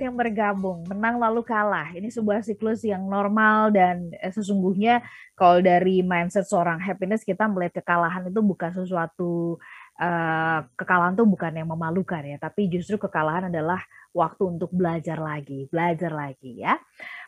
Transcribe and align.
yang 0.00 0.14
bergabung, 0.14 0.86
menang 0.86 1.18
lalu 1.18 1.42
kalah. 1.42 1.90
Ini 1.92 2.10
sebuah 2.10 2.42
siklus 2.42 2.82
yang 2.82 3.04
normal 3.06 3.70
dan 3.74 4.10
eh, 4.18 4.32
sesungguhnya 4.32 5.02
kalau 5.34 5.58
dari 5.60 6.02
mindset 6.02 6.46
seorang 6.46 6.78
happiness 6.78 7.26
kita 7.26 7.46
melihat 7.50 7.82
kekalahan 7.82 8.30
itu 8.30 8.40
bukan 8.40 8.70
sesuatu 8.74 9.58
uh, 9.98 10.58
kekalahan 10.74 11.14
itu 11.14 11.26
bukan 11.26 11.52
yang 11.54 11.68
memalukan 11.70 12.22
ya, 12.22 12.38
tapi 12.38 12.66
justru 12.70 12.98
kekalahan 12.98 13.50
adalah 13.50 13.82
waktu 14.14 14.42
untuk 14.46 14.70
belajar 14.70 15.18
lagi, 15.18 15.66
belajar 15.70 16.10
lagi 16.14 16.62
ya. 16.62 16.78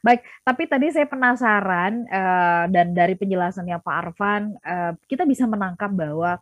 Baik, 0.03 0.23
tapi 0.47 0.63
tadi 0.71 0.87
saya 0.95 1.07
penasaran 1.11 2.07
uh, 2.07 2.65
dan 2.71 2.95
dari 2.95 3.19
penjelasannya 3.19 3.83
Pak 3.83 3.95
Arfan, 3.95 4.55
uh, 4.63 4.95
kita 5.11 5.27
bisa 5.27 5.51
menangkap 5.51 5.91
bahwa 5.91 6.39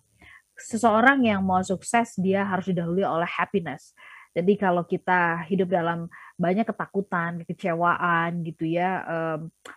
seseorang 0.55 1.27
yang 1.27 1.43
mau 1.43 1.61
sukses 1.67 2.15
dia 2.21 2.47
harus 2.47 2.71
didahului 2.71 3.03
oleh 3.03 3.27
happiness 3.27 3.91
jadi 4.35 4.53
kalau 4.59 4.82
kita 4.82 5.46
hidup 5.46 5.71
dalam 5.71 6.11
banyak 6.35 6.67
ketakutan, 6.67 7.46
kekecewaan 7.46 8.43
gitu 8.43 8.67
ya, 8.67 9.07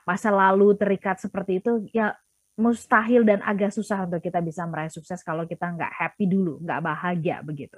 masa 0.01 0.33
lalu 0.33 0.73
terikat 0.73 1.21
seperti 1.21 1.61
itu, 1.61 1.85
ya 1.93 2.17
mustahil 2.57 3.21
dan 3.21 3.39
agak 3.45 3.69
susah 3.69 4.09
untuk 4.09 4.19
kita 4.19 4.41
bisa 4.41 4.65
meraih 4.65 4.89
sukses 4.89 5.21
kalau 5.21 5.45
kita 5.45 5.69
nggak 5.69 5.93
happy 5.93 6.25
dulu, 6.25 6.57
nggak 6.65 6.81
bahagia 6.81 7.45
begitu. 7.45 7.77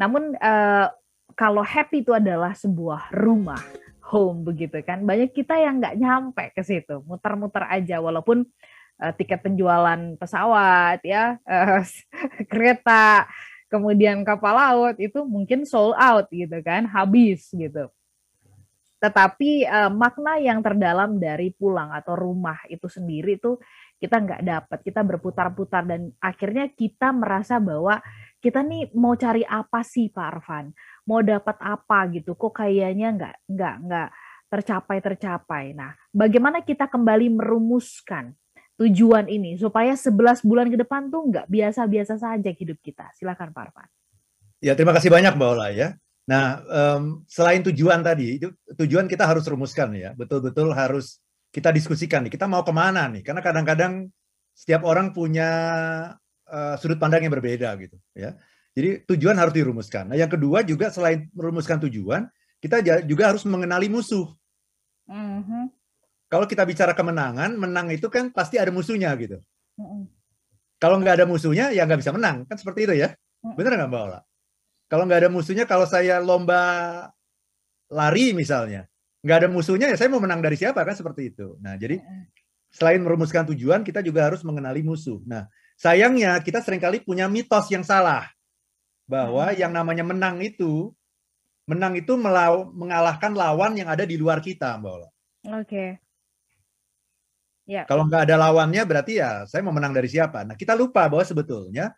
Namun 0.00 0.32
eh, 0.40 0.88
kalau 1.36 1.60
happy 1.60 2.00
itu 2.00 2.16
adalah 2.16 2.56
sebuah 2.56 3.12
rumah, 3.12 3.60
home 4.08 4.48
begitu 4.48 4.80
kan, 4.80 5.04
banyak 5.04 5.36
kita 5.36 5.60
yang 5.60 5.76
nggak 5.76 6.00
nyampe 6.00 6.44
ke 6.56 6.64
situ, 6.64 7.04
muter-muter 7.04 7.68
aja 7.68 8.00
walaupun 8.00 8.48
eh, 9.04 9.12
tiket 9.12 9.44
penjualan 9.44 10.16
pesawat 10.16 11.04
ya, 11.04 11.36
eh, 11.44 11.84
kereta 12.50 13.28
kemudian 13.68 14.24
kapal 14.24 14.56
laut 14.56 14.96
itu 14.98 15.22
mungkin 15.24 15.68
sold 15.68 15.94
out 15.96 16.26
gitu 16.32 16.58
kan, 16.64 16.88
habis 16.88 17.48
gitu. 17.52 17.92
Tetapi 18.98 19.62
uh, 19.62 19.90
makna 19.94 20.42
yang 20.42 20.58
terdalam 20.58 21.22
dari 21.22 21.54
pulang 21.54 21.94
atau 21.94 22.18
rumah 22.18 22.58
itu 22.66 22.90
sendiri 22.90 23.38
itu 23.38 23.54
kita 24.02 24.18
nggak 24.18 24.42
dapat, 24.42 24.78
kita 24.82 25.00
berputar-putar 25.06 25.86
dan 25.86 26.10
akhirnya 26.18 26.66
kita 26.74 27.14
merasa 27.14 27.62
bahwa 27.62 28.02
kita 28.42 28.62
nih 28.62 28.90
mau 28.94 29.14
cari 29.14 29.46
apa 29.46 29.86
sih 29.86 30.10
Pak 30.10 30.26
Arfan, 30.26 30.74
mau 31.06 31.22
dapat 31.22 31.58
apa 31.62 32.10
gitu, 32.10 32.34
kok 32.34 32.58
kayaknya 32.58 33.14
nggak 33.14 33.34
nggak 33.46 33.74
nggak 33.86 34.08
tercapai 34.48 34.98
tercapai. 34.98 35.64
Nah, 35.76 35.94
bagaimana 36.10 36.64
kita 36.64 36.90
kembali 36.90 37.38
merumuskan 37.38 38.34
tujuan 38.78 39.26
ini 39.26 39.58
supaya 39.58 39.98
11 39.98 40.46
bulan 40.46 40.70
ke 40.70 40.78
depan 40.78 41.10
tuh 41.10 41.26
nggak 41.26 41.46
biasa-biasa 41.50 42.14
saja 42.14 42.50
hidup 42.54 42.78
kita. 42.78 43.10
Silakan 43.18 43.50
Pak 43.50 43.62
Arfan. 43.68 43.88
Ya 44.62 44.78
terima 44.78 44.94
kasih 44.94 45.10
banyak 45.10 45.34
Mbak 45.34 45.50
Ola 45.50 45.68
ya. 45.74 45.98
Nah 46.30 46.62
um, 46.62 47.02
selain 47.26 47.58
tujuan 47.66 48.06
tadi, 48.06 48.38
itu 48.38 48.54
tujuan 48.78 49.10
kita 49.10 49.26
harus 49.26 49.42
rumuskan 49.50 49.90
ya. 49.98 50.14
Betul-betul 50.14 50.70
harus 50.78 51.18
kita 51.50 51.74
diskusikan 51.74 52.22
nih. 52.26 52.38
Kita 52.38 52.46
mau 52.46 52.62
ke 52.62 52.70
mana 52.70 53.10
nih? 53.10 53.26
Karena 53.26 53.42
kadang-kadang 53.42 54.06
setiap 54.54 54.86
orang 54.86 55.10
punya 55.10 55.50
uh, 56.46 56.74
sudut 56.78 57.02
pandang 57.02 57.26
yang 57.26 57.34
berbeda 57.34 57.74
gitu 57.82 57.98
ya. 58.14 58.38
Jadi 58.78 59.02
tujuan 59.10 59.34
harus 59.34 59.58
dirumuskan. 59.58 60.14
Nah 60.14 60.16
yang 60.16 60.30
kedua 60.30 60.62
juga 60.62 60.94
selain 60.94 61.26
merumuskan 61.34 61.82
tujuan, 61.90 62.30
kita 62.62 62.78
juga 63.02 63.34
harus 63.34 63.42
mengenali 63.42 63.90
musuh. 63.90 64.30
Mm 65.10 65.42
-hmm 65.42 65.77
kalau 66.28 66.44
kita 66.44 66.62
bicara 66.68 66.92
kemenangan, 66.92 67.56
menang 67.56 67.88
itu 67.88 68.12
kan 68.12 68.28
pasti 68.28 68.60
ada 68.60 68.68
musuhnya 68.68 69.08
gitu. 69.16 69.40
Kalau 70.76 71.00
nggak 71.00 71.24
ada 71.24 71.26
musuhnya, 71.26 71.72
ya 71.72 71.88
nggak 71.88 72.04
bisa 72.04 72.12
menang. 72.12 72.44
Kan 72.44 72.56
seperti 72.60 72.84
itu 72.84 72.94
ya. 73.00 73.16
Bener 73.56 73.80
nggak 73.80 73.88
Mbak 73.88 74.02
Ola? 74.04 74.20
Kalau 74.88 75.04
nggak 75.08 75.20
ada 75.24 75.30
musuhnya, 75.32 75.64
kalau 75.64 75.88
saya 75.88 76.20
lomba 76.20 76.60
lari 77.88 78.36
misalnya, 78.36 78.84
nggak 79.24 79.36
ada 79.44 79.48
musuhnya, 79.48 79.88
ya 79.88 79.96
saya 79.96 80.12
mau 80.12 80.20
menang 80.20 80.44
dari 80.44 80.56
siapa? 80.56 80.84
Kan 80.84 80.96
seperti 80.96 81.32
itu. 81.32 81.56
Nah, 81.64 81.80
jadi 81.80 82.00
selain 82.68 83.00
merumuskan 83.00 83.48
tujuan, 83.52 83.80
kita 83.80 84.04
juga 84.04 84.28
harus 84.28 84.44
mengenali 84.44 84.84
musuh. 84.84 85.24
Nah, 85.24 85.48
sayangnya 85.80 86.36
kita 86.44 86.60
sering 86.60 86.80
kali 86.80 87.00
punya 87.00 87.24
mitos 87.28 87.72
yang 87.72 87.84
salah. 87.84 88.28
Bahwa 89.08 89.56
yang 89.56 89.72
namanya 89.72 90.04
menang 90.04 90.44
itu, 90.44 90.92
menang 91.64 91.96
itu 91.96 92.12
melaw 92.20 92.68
mengalahkan 92.76 93.32
lawan 93.32 93.72
yang 93.80 93.88
ada 93.88 94.04
di 94.04 94.20
luar 94.20 94.44
kita, 94.44 94.76
Mbak 94.76 94.92
Ola. 94.92 95.08
Oke. 95.08 95.12
Okay. 95.64 95.90
Ya. 97.68 97.84
Kalau 97.84 98.08
nggak 98.08 98.24
ada 98.24 98.40
lawannya 98.40 98.82
berarti 98.88 99.20
ya 99.20 99.44
saya 99.44 99.60
mau 99.60 99.76
menang 99.76 99.92
dari 99.92 100.08
siapa. 100.08 100.40
Nah 100.40 100.56
kita 100.56 100.72
lupa 100.72 101.04
bahwa 101.04 101.20
sebetulnya 101.20 101.92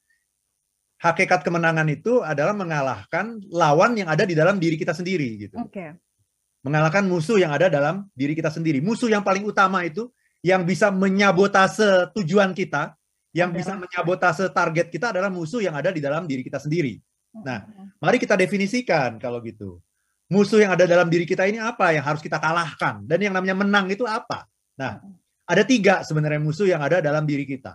hakikat 0.99 1.47
kemenangan 1.47 1.87
itu 1.87 2.21
adalah 2.27 2.53
mengalahkan 2.53 3.39
lawan 3.49 3.95
yang 3.95 4.11
ada 4.11 4.27
di 4.27 4.35
dalam 4.35 4.59
diri 4.59 4.75
kita 4.75 4.91
sendiri 4.91 5.49
gitu. 5.49 5.57
Okay. 5.71 5.95
Mengalahkan 6.67 7.07
musuh 7.07 7.39
yang 7.39 7.55
ada 7.55 7.71
dalam 7.71 8.11
diri 8.13 8.35
kita 8.35 8.51
sendiri. 8.51 8.83
Musuh 8.83 9.09
yang 9.09 9.23
paling 9.23 9.47
utama 9.47 9.87
itu 9.87 10.11
yang 10.45 10.67
bisa 10.67 10.93
menyabotase 10.93 12.13
tujuan 12.19 12.53
kita, 12.53 12.93
yang 13.33 13.55
adalah. 13.55 13.57
bisa 13.57 13.73
menyabotase 13.79 14.45
target 14.53 14.93
kita 14.93 15.15
adalah 15.17 15.33
musuh 15.33 15.65
yang 15.65 15.73
ada 15.73 15.89
di 15.89 16.05
dalam 16.05 16.29
diri 16.29 16.45
kita 16.45 16.61
sendiri. 16.61 17.01
Nah, 17.31 17.63
mari 18.03 18.19
kita 18.19 18.35
definisikan 18.35 19.17
kalau 19.17 19.39
gitu. 19.41 19.79
Musuh 20.31 20.63
yang 20.63 20.75
ada 20.75 20.85
dalam 20.85 21.09
diri 21.09 21.25
kita 21.25 21.47
ini 21.47 21.59
apa 21.63 21.95
yang 21.95 22.05
harus 22.05 22.21
kita 22.21 22.37
kalahkan 22.37 23.03
dan 23.09 23.19
yang 23.19 23.33
namanya 23.33 23.57
menang 23.57 23.87
itu 23.89 24.05
apa? 24.05 24.47
Nah, 24.79 25.03
ada 25.51 25.67
tiga 25.67 26.07
sebenarnya 26.07 26.39
musuh 26.39 26.71
yang 26.71 26.79
ada 26.79 27.03
dalam 27.03 27.27
diri 27.27 27.43
kita. 27.43 27.75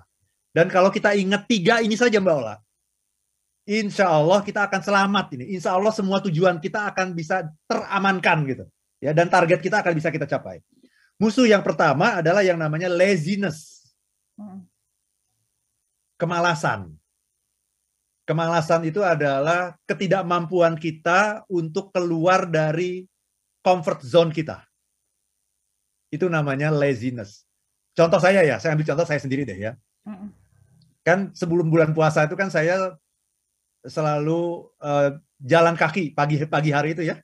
Dan 0.56 0.72
kalau 0.72 0.88
kita 0.88 1.12
ingat 1.12 1.44
tiga 1.52 1.84
ini 1.84 2.00
saja 2.00 2.24
Mbak 2.24 2.36
Ola, 2.40 2.56
insya 3.68 4.08
Allah 4.08 4.40
kita 4.40 4.64
akan 4.72 4.80
selamat 4.80 5.36
ini. 5.36 5.60
Insya 5.60 5.76
Allah 5.76 5.92
semua 5.92 6.24
tujuan 6.24 6.64
kita 6.64 6.88
akan 6.96 7.12
bisa 7.12 7.44
teramankan 7.68 8.48
gitu. 8.48 8.64
ya 9.04 9.12
Dan 9.12 9.28
target 9.28 9.60
kita 9.60 9.84
akan 9.84 9.92
bisa 9.92 10.08
kita 10.08 10.24
capai. 10.24 10.64
Musuh 11.20 11.44
yang 11.44 11.60
pertama 11.60 12.24
adalah 12.24 12.40
yang 12.48 12.56
namanya 12.56 12.88
laziness. 12.88 13.92
Hmm. 14.40 14.64
Kemalasan. 16.16 16.96
Kemalasan 18.24 18.88
itu 18.88 19.04
adalah 19.04 19.76
ketidakmampuan 19.84 20.80
kita 20.80 21.44
untuk 21.52 21.92
keluar 21.92 22.48
dari 22.48 23.04
comfort 23.60 24.00
zone 24.08 24.32
kita. 24.32 24.64
Itu 26.08 26.32
namanya 26.32 26.72
laziness 26.72 27.46
contoh 27.96 28.20
saya 28.20 28.44
ya, 28.44 28.60
saya 28.60 28.76
ambil 28.76 28.86
contoh 28.86 29.08
saya 29.08 29.18
sendiri 29.18 29.48
deh 29.48 29.58
ya. 29.58 29.72
Kan 31.02 31.32
sebelum 31.34 31.72
bulan 31.72 31.96
puasa 31.96 32.28
itu 32.28 32.36
kan 32.36 32.52
saya 32.52 33.00
selalu 33.86 34.70
uh, 34.82 35.16
jalan 35.40 35.78
kaki 35.78 36.12
pagi 36.12 36.44
pagi 36.46 36.72
hari 36.76 36.94
itu 36.94 37.08
ya. 37.08 37.16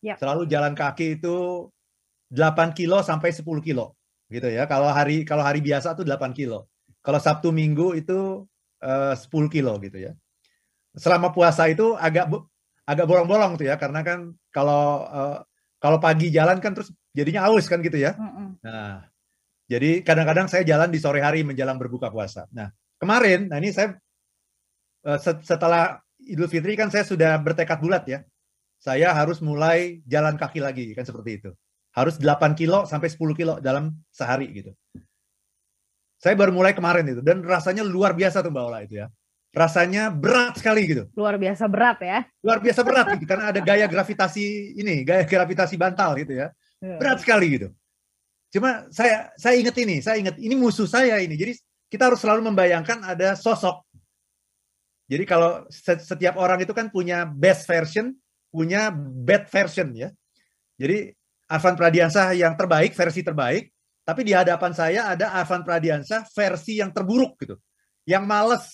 ya. 0.00 0.14
Selalu 0.16 0.46
jalan 0.46 0.72
kaki 0.72 1.20
itu 1.20 1.66
8 2.30 2.78
kilo 2.78 3.02
sampai 3.02 3.34
10 3.34 3.42
kilo 3.60 3.98
gitu 4.30 4.46
ya. 4.46 4.64
Kalau 4.70 4.88
hari 4.88 5.26
kalau 5.26 5.42
hari 5.42 5.60
biasa 5.60 5.98
tuh 5.98 6.06
8 6.06 6.30
kilo. 6.32 6.70
Kalau 7.00 7.18
Sabtu 7.18 7.50
Minggu 7.50 7.96
itu 7.96 8.44
uh, 8.84 9.14
10 9.16 9.26
kilo 9.50 9.76
gitu 9.82 9.98
ya. 9.98 10.12
Selama 10.94 11.34
puasa 11.34 11.66
itu 11.66 11.96
agak 11.96 12.30
agak 12.86 13.06
bolong-bolong 13.06 13.54
tuh 13.54 13.70
ya 13.70 13.78
karena 13.78 14.02
kan 14.02 14.34
kalau 14.50 15.06
uh, 15.06 15.38
kalau 15.80 15.96
pagi 16.02 16.28
jalan 16.28 16.60
kan 16.60 16.76
terus 16.76 16.92
jadinya 17.16 17.48
aus 17.48 17.66
kan 17.66 17.80
gitu 17.80 17.96
ya. 17.96 18.12
Mm 18.20 18.30
-mm. 18.30 18.48
Nah, 18.60 19.08
jadi 19.70 20.02
kadang-kadang 20.02 20.50
saya 20.50 20.66
jalan 20.66 20.90
di 20.90 20.98
sore 20.98 21.22
hari 21.22 21.46
menjelang 21.46 21.78
berbuka 21.78 22.10
puasa. 22.10 22.50
Nah, 22.50 22.74
kemarin, 22.98 23.46
nah 23.46 23.62
ini 23.62 23.70
saya 23.70 23.94
eh, 25.06 25.18
setelah 25.46 26.02
Idul 26.26 26.50
Fitri 26.50 26.74
kan 26.74 26.90
saya 26.90 27.06
sudah 27.06 27.38
bertekad 27.38 27.78
bulat 27.78 28.02
ya. 28.10 28.26
Saya 28.82 29.14
harus 29.14 29.38
mulai 29.38 30.02
jalan 30.10 30.34
kaki 30.34 30.58
lagi 30.58 30.90
kan 30.90 31.06
seperti 31.06 31.38
itu. 31.38 31.50
Harus 31.94 32.18
8 32.18 32.58
kilo 32.58 32.82
sampai 32.82 33.14
10 33.14 33.38
kilo 33.38 33.62
dalam 33.62 33.94
sehari 34.10 34.50
gitu. 34.50 34.74
Saya 36.18 36.34
baru 36.34 36.50
mulai 36.50 36.74
kemarin 36.74 37.06
itu 37.06 37.22
dan 37.22 37.40
rasanya 37.46 37.86
luar 37.86 38.18
biasa 38.18 38.42
tuh 38.42 38.50
Mbak 38.50 38.64
Ola 38.66 38.82
itu 38.82 38.98
ya. 38.98 39.06
Rasanya 39.54 40.10
berat 40.10 40.58
sekali 40.58 40.82
gitu. 40.86 41.06
Luar 41.14 41.38
biasa 41.38 41.70
berat 41.70 41.98
ya. 42.02 42.18
Luar 42.42 42.58
biasa 42.58 42.80
berat 42.82 43.06
gitu 43.14 43.26
karena 43.26 43.54
ada 43.54 43.60
gaya 43.62 43.86
gravitasi 43.86 44.74
ini, 44.82 45.06
gaya 45.06 45.22
gravitasi 45.26 45.74
bantal 45.78 46.18
gitu 46.18 46.42
ya. 46.42 46.50
Iya. 46.82 46.96
Berat 46.98 47.18
sekali 47.22 47.46
gitu. 47.54 47.68
Cuma 48.50 48.90
saya 48.90 49.30
saya 49.38 49.54
ingat 49.62 49.76
ini, 49.78 50.02
saya 50.02 50.18
ingat 50.18 50.36
ini 50.42 50.54
musuh 50.58 50.86
saya 50.90 51.22
ini. 51.22 51.38
Jadi 51.38 51.54
kita 51.86 52.10
harus 52.10 52.18
selalu 52.18 52.50
membayangkan 52.50 53.02
ada 53.06 53.38
sosok. 53.38 53.86
Jadi 55.10 55.26
kalau 55.26 55.66
setiap 55.70 56.38
orang 56.38 56.62
itu 56.62 56.70
kan 56.70 56.86
punya 56.90 57.26
best 57.26 57.66
version, 57.66 58.14
punya 58.50 58.94
bad 58.94 59.46
version 59.50 59.90
ya. 59.94 60.10
Jadi 60.78 61.10
Arvan 61.50 61.74
Pradiansah 61.74 62.30
yang 62.38 62.54
terbaik, 62.54 62.94
versi 62.94 63.26
terbaik, 63.26 63.74
tapi 64.06 64.22
di 64.22 64.30
hadapan 64.30 64.70
saya 64.70 65.10
ada 65.10 65.34
Arvan 65.34 65.66
Pradiansah 65.66 66.30
versi 66.30 66.78
yang 66.78 66.94
terburuk 66.94 67.38
gitu. 67.42 67.58
Yang 68.06 68.24
males, 68.26 68.64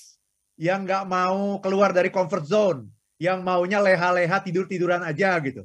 yang 0.60 0.84
nggak 0.84 1.04
mau 1.08 1.56
keluar 1.60 1.96
dari 1.96 2.12
comfort 2.12 2.44
zone, 2.44 2.80
yang 3.16 3.40
maunya 3.40 3.80
leha-leha 3.80 4.40
tidur-tiduran 4.44 5.04
aja 5.04 5.40
gitu. 5.40 5.64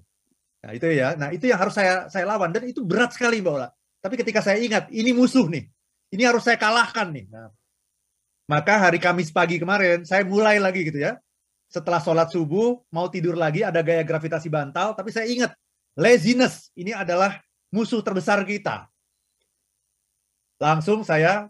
Nah, 0.64 0.72
itu 0.72 0.88
ya. 0.88 1.20
Nah, 1.20 1.36
itu 1.36 1.52
yang 1.52 1.60
harus 1.60 1.76
saya 1.76 2.08
saya 2.08 2.24
lawan 2.28 2.56
dan 2.56 2.64
itu 2.64 2.84
berat 2.84 3.12
sekali 3.12 3.44
Mbak 3.44 3.54
Ola. 3.60 3.70
Tapi 4.02 4.18
ketika 4.18 4.42
saya 4.42 4.58
ingat, 4.58 4.90
ini 4.90 5.14
musuh 5.14 5.46
nih. 5.46 5.70
Ini 6.12 6.28
harus 6.28 6.44
saya 6.44 6.58
kalahkan 6.58 7.14
nih. 7.14 7.30
Nah, 7.30 7.54
maka 8.50 8.76
hari 8.76 8.98
Kamis 8.98 9.30
pagi 9.32 9.62
kemarin, 9.62 10.04
saya 10.04 10.26
mulai 10.26 10.58
lagi 10.58 10.84
gitu 10.84 11.00
ya. 11.00 11.22
Setelah 11.72 12.04
sholat 12.04 12.28
subuh, 12.34 12.82
mau 12.92 13.08
tidur 13.08 13.38
lagi, 13.38 13.64
ada 13.64 13.80
gaya 13.80 14.04
gravitasi 14.04 14.52
bantal. 14.52 14.92
Tapi 14.98 15.14
saya 15.14 15.30
ingat, 15.30 15.56
laziness 15.96 16.74
ini 16.76 16.92
adalah 16.92 17.40
musuh 17.72 18.04
terbesar 18.04 18.44
kita. 18.44 18.92
Langsung 20.60 21.06
saya 21.08 21.48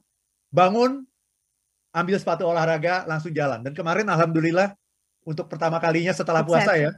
bangun, 0.54 1.08
ambil 1.96 2.16
sepatu 2.22 2.46
olahraga, 2.46 3.08
langsung 3.10 3.34
jalan. 3.34 3.66
Dan 3.66 3.74
kemarin 3.74 4.06
alhamdulillah 4.12 4.76
untuk 5.26 5.50
pertama 5.50 5.82
kalinya 5.82 6.14
setelah 6.14 6.46
puasa 6.46 6.78
ya, 6.78 6.92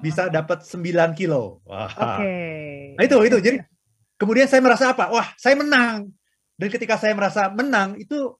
bisa 0.00 0.32
dapat 0.32 0.64
9 0.64 1.12
kilo. 1.12 1.60
Wah. 1.68 1.92
Okay. 1.92 2.96
Nah 2.96 3.02
itu 3.04 3.16
itu 3.28 3.38
jadi 3.44 3.58
kemudian 4.24 4.48
saya 4.48 4.64
merasa 4.64 4.96
apa? 4.96 5.12
Wah, 5.12 5.28
saya 5.36 5.52
menang. 5.60 6.08
Dan 6.56 6.68
ketika 6.72 6.96
saya 6.96 7.12
merasa 7.12 7.52
menang 7.52 8.00
itu 8.00 8.32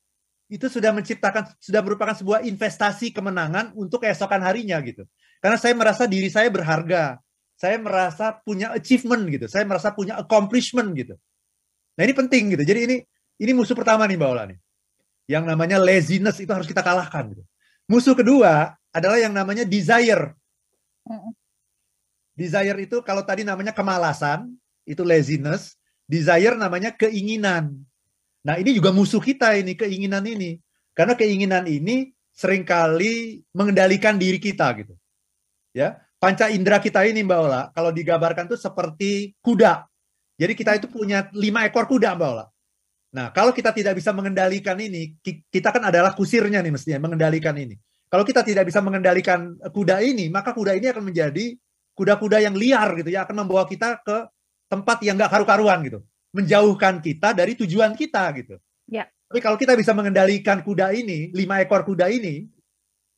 itu 0.48 0.66
sudah 0.72 0.96
menciptakan 0.96 1.52
sudah 1.60 1.84
merupakan 1.84 2.16
sebuah 2.16 2.40
investasi 2.48 3.12
kemenangan 3.12 3.76
untuk 3.76 4.00
keesokan 4.00 4.40
harinya 4.40 4.80
gitu. 4.80 5.04
Karena 5.44 5.60
saya 5.60 5.76
merasa 5.76 6.08
diri 6.08 6.32
saya 6.32 6.48
berharga. 6.48 7.20
Saya 7.54 7.76
merasa 7.76 8.32
punya 8.32 8.72
achievement 8.72 9.28
gitu. 9.28 9.46
Saya 9.46 9.68
merasa 9.68 9.92
punya 9.92 10.16
accomplishment 10.16 10.88
gitu. 10.96 11.14
Nah, 11.94 12.02
ini 12.02 12.14
penting 12.16 12.56
gitu. 12.56 12.64
Jadi 12.64 12.80
ini 12.88 12.96
ini 13.44 13.52
musuh 13.52 13.76
pertama 13.76 14.08
nih 14.08 14.16
Mbak 14.16 14.30
Ola 14.32 14.44
nih. 14.48 14.58
Yang 15.28 15.44
namanya 15.44 15.76
laziness 15.76 16.40
itu 16.40 16.48
harus 16.48 16.64
kita 16.64 16.80
kalahkan 16.80 17.28
gitu. 17.36 17.44
Musuh 17.84 18.16
kedua 18.16 18.72
adalah 18.88 19.20
yang 19.20 19.36
namanya 19.36 19.68
desire. 19.68 20.32
Desire 22.34 22.78
itu 22.80 23.04
kalau 23.04 23.22
tadi 23.22 23.46
namanya 23.46 23.70
kemalasan, 23.70 24.50
itu 24.84 25.02
laziness. 25.02 25.76
Desire 26.04 26.56
namanya 26.56 26.92
keinginan. 26.92 27.80
Nah 28.44 28.60
ini 28.60 28.76
juga 28.76 28.92
musuh 28.92 29.20
kita 29.20 29.56
ini, 29.56 29.72
keinginan 29.72 30.24
ini. 30.28 30.60
Karena 30.92 31.16
keinginan 31.16 31.64
ini 31.64 32.12
sering 32.30 32.62
kali 32.62 33.40
mengendalikan 33.56 34.20
diri 34.20 34.36
kita 34.36 34.68
gitu. 34.78 34.94
Ya, 35.74 35.98
panca 36.22 36.52
indera 36.52 36.78
kita 36.78 37.02
ini 37.08 37.26
Mbak 37.26 37.40
Ola, 37.40 37.62
kalau 37.74 37.90
digambarkan 37.90 38.46
tuh 38.46 38.60
seperti 38.60 39.34
kuda. 39.42 39.88
Jadi 40.38 40.52
kita 40.54 40.78
itu 40.78 40.86
punya 40.86 41.26
lima 41.34 41.66
ekor 41.66 41.88
kuda 41.88 42.14
Mbak 42.14 42.30
Ola. 42.30 42.46
Nah, 43.14 43.30
kalau 43.30 43.54
kita 43.54 43.70
tidak 43.70 43.98
bisa 43.98 44.10
mengendalikan 44.10 44.74
ini, 44.78 45.14
kita 45.22 45.70
kan 45.70 45.86
adalah 45.86 46.14
kusirnya 46.18 46.58
nih 46.58 46.74
mestinya, 46.74 47.00
mengendalikan 47.06 47.54
ini. 47.54 47.78
Kalau 48.10 48.26
kita 48.26 48.42
tidak 48.42 48.66
bisa 48.66 48.82
mengendalikan 48.82 49.54
kuda 49.70 50.02
ini, 50.02 50.30
maka 50.30 50.50
kuda 50.50 50.74
ini 50.74 50.90
akan 50.90 51.10
menjadi 51.10 51.54
kuda-kuda 51.94 52.42
yang 52.42 52.58
liar 52.58 52.90
gitu 52.98 53.10
ya 53.14 53.22
akan 53.22 53.46
membawa 53.46 53.64
kita 53.70 54.02
ke 54.02 54.26
tempat 54.74 54.98
yang 55.06 55.14
nggak 55.14 55.30
karu-karuan 55.30 55.78
gitu. 55.86 56.02
Menjauhkan 56.34 56.98
kita 56.98 57.30
dari 57.30 57.54
tujuan 57.54 57.94
kita 57.94 58.26
gitu. 58.34 58.58
Ya. 58.90 59.06
Tapi 59.30 59.38
kalau 59.38 59.54
kita 59.54 59.78
bisa 59.78 59.94
mengendalikan 59.94 60.66
kuda 60.66 60.90
ini 60.90 61.30
lima 61.30 61.62
ekor 61.62 61.86
kuda 61.86 62.10
ini 62.10 62.50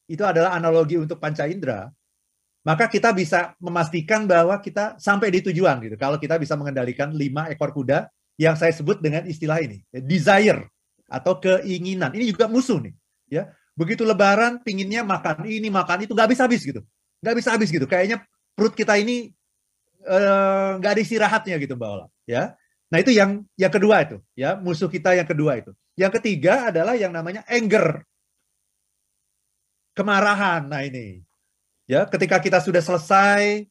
itu 0.07 0.23
adalah 0.23 0.53
analogi 0.53 1.01
untuk 1.01 1.17
panca 1.17 1.49
indera 1.49 1.89
maka 2.67 2.91
kita 2.91 3.15
bisa 3.15 3.55
memastikan 3.63 4.27
bahwa 4.27 4.59
kita 4.59 4.99
sampai 4.99 5.31
di 5.31 5.39
tujuan 5.39 5.79
gitu. 5.87 5.95
Kalau 5.95 6.19
kita 6.19 6.35
bisa 6.35 6.59
mengendalikan 6.59 7.15
lima 7.15 7.47
ekor 7.47 7.71
kuda 7.71 8.11
yang 8.43 8.59
saya 8.59 8.75
sebut 8.75 8.99
dengan 8.99 9.23
istilah 9.23 9.63
ini 9.63 9.87
desire 10.03 10.67
atau 11.07 11.39
keinginan. 11.39 12.11
Ini 12.11 12.35
juga 12.35 12.51
musuh 12.51 12.83
nih 12.83 12.95
ya. 13.31 13.55
Begitu 13.79 14.03
lebaran 14.03 14.67
pinginnya 14.67 15.07
makan 15.07 15.47
ini 15.47 15.71
makan 15.71 16.11
itu 16.11 16.13
nggak 16.17 16.27
habis 16.27 16.43
habis 16.43 16.61
gitu. 16.67 16.83
Nggak 17.23 17.35
bisa 17.39 17.49
habis 17.55 17.71
gitu. 17.71 17.87
Kayaknya 17.87 18.27
perut 18.59 18.75
kita 18.75 18.99
ini 18.99 19.31
nggak 20.79 20.91
uh, 20.91 20.95
ada 20.95 21.03
istirahatnya 21.03 21.57
gitu 21.59 21.75
Mbak 21.75 21.91
Ola 21.91 22.07
ya. 22.25 22.55
Nah 22.87 22.99
itu 23.03 23.11
yang 23.11 23.43
yang 23.59 23.73
kedua 23.75 24.07
itu 24.07 24.23
ya 24.39 24.55
musuh 24.55 24.87
kita 24.87 25.19
yang 25.19 25.27
kedua 25.27 25.59
itu. 25.59 25.75
Yang 25.99 26.23
ketiga 26.23 26.71
adalah 26.71 26.95
yang 26.95 27.11
namanya 27.11 27.43
anger. 27.51 28.07
Kemarahan 29.97 30.71
nah 30.71 30.87
ini 30.87 31.21
ya. 31.91 32.07
Ketika 32.07 32.39
kita 32.39 32.63
sudah 32.63 32.81
selesai 32.81 33.67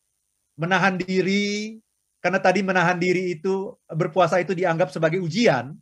menahan 0.60 1.00
diri 1.00 1.80
karena 2.20 2.40
tadi 2.44 2.60
menahan 2.66 3.00
diri 3.00 3.38
itu 3.38 3.72
berpuasa 3.88 4.42
itu 4.44 4.52
dianggap 4.52 4.90
sebagai 4.92 5.22
ujian 5.22 5.76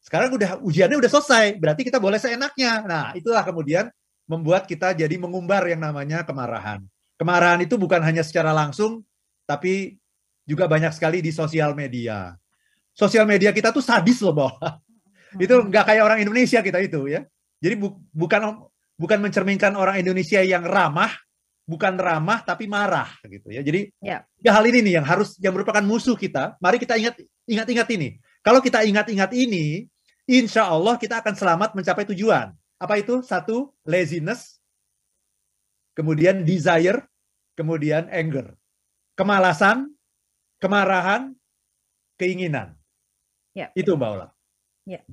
sekarang 0.00 0.32
udah 0.32 0.50
ujiannya 0.64 0.96
udah 0.96 1.10
selesai 1.12 1.60
berarti 1.60 1.84
kita 1.84 2.00
boleh 2.00 2.16
seenaknya. 2.16 2.84
Nah 2.88 3.12
itulah 3.12 3.44
kemudian 3.44 3.92
membuat 4.24 4.64
kita 4.64 4.96
jadi 4.96 5.12
mengumbar 5.20 5.68
yang 5.68 5.84
namanya 5.84 6.24
kemarahan. 6.24 6.80
Kemarahan 7.20 7.60
itu 7.60 7.76
bukan 7.76 8.00
hanya 8.00 8.24
secara 8.24 8.56
langsung, 8.56 9.04
tapi 9.50 9.98
juga 10.46 10.70
banyak 10.70 10.94
sekali 10.94 11.18
di 11.18 11.34
sosial 11.34 11.74
media. 11.74 12.38
Sosial 12.94 13.26
media 13.26 13.50
kita 13.50 13.74
tuh 13.74 13.82
sadis 13.82 14.22
loh, 14.22 14.30
bahwa 14.30 14.78
itu 15.42 15.50
hmm. 15.50 15.66
nggak 15.74 15.84
kayak 15.90 16.02
orang 16.06 16.18
Indonesia 16.22 16.62
kita 16.62 16.78
itu 16.78 17.10
ya. 17.10 17.26
Jadi 17.58 17.74
bu 17.74 17.98
bukan 18.14 18.70
bukan 18.94 19.18
mencerminkan 19.18 19.74
orang 19.74 19.98
Indonesia 19.98 20.38
yang 20.46 20.62
ramah, 20.62 21.10
bukan 21.66 21.98
ramah 21.98 22.46
tapi 22.46 22.70
marah 22.70 23.10
gitu 23.26 23.50
ya. 23.50 23.66
Jadi 23.66 23.90
ya. 23.98 24.22
ya 24.38 24.50
hal 24.54 24.62
ini 24.70 24.86
nih 24.86 25.02
yang 25.02 25.06
harus 25.06 25.34
yang 25.42 25.50
merupakan 25.50 25.82
musuh 25.82 26.14
kita. 26.14 26.54
Mari 26.62 26.78
kita 26.78 26.94
ingat 26.94 27.18
ingat-ingat 27.50 27.88
ini. 27.98 28.22
Kalau 28.40 28.62
kita 28.62 28.86
ingat-ingat 28.86 29.34
ini, 29.34 29.90
insya 30.30 30.70
Allah 30.70 30.94
kita 30.94 31.18
akan 31.18 31.34
selamat 31.34 31.74
mencapai 31.74 32.06
tujuan. 32.14 32.54
Apa 32.80 32.96
itu? 32.96 33.20
Satu, 33.20 33.76
laziness. 33.84 34.62
Kemudian 35.92 36.46
desire 36.46 37.10
kemudian 37.60 38.08
anger. 38.08 38.56
Kemalasan, 39.20 39.92
kemarahan, 40.56 41.36
keinginan. 42.16 42.72
Ya. 43.52 43.68
Itu 43.76 43.92
Mbak 43.92 44.08
Ola. 44.16 44.32
Ya. 44.88 45.04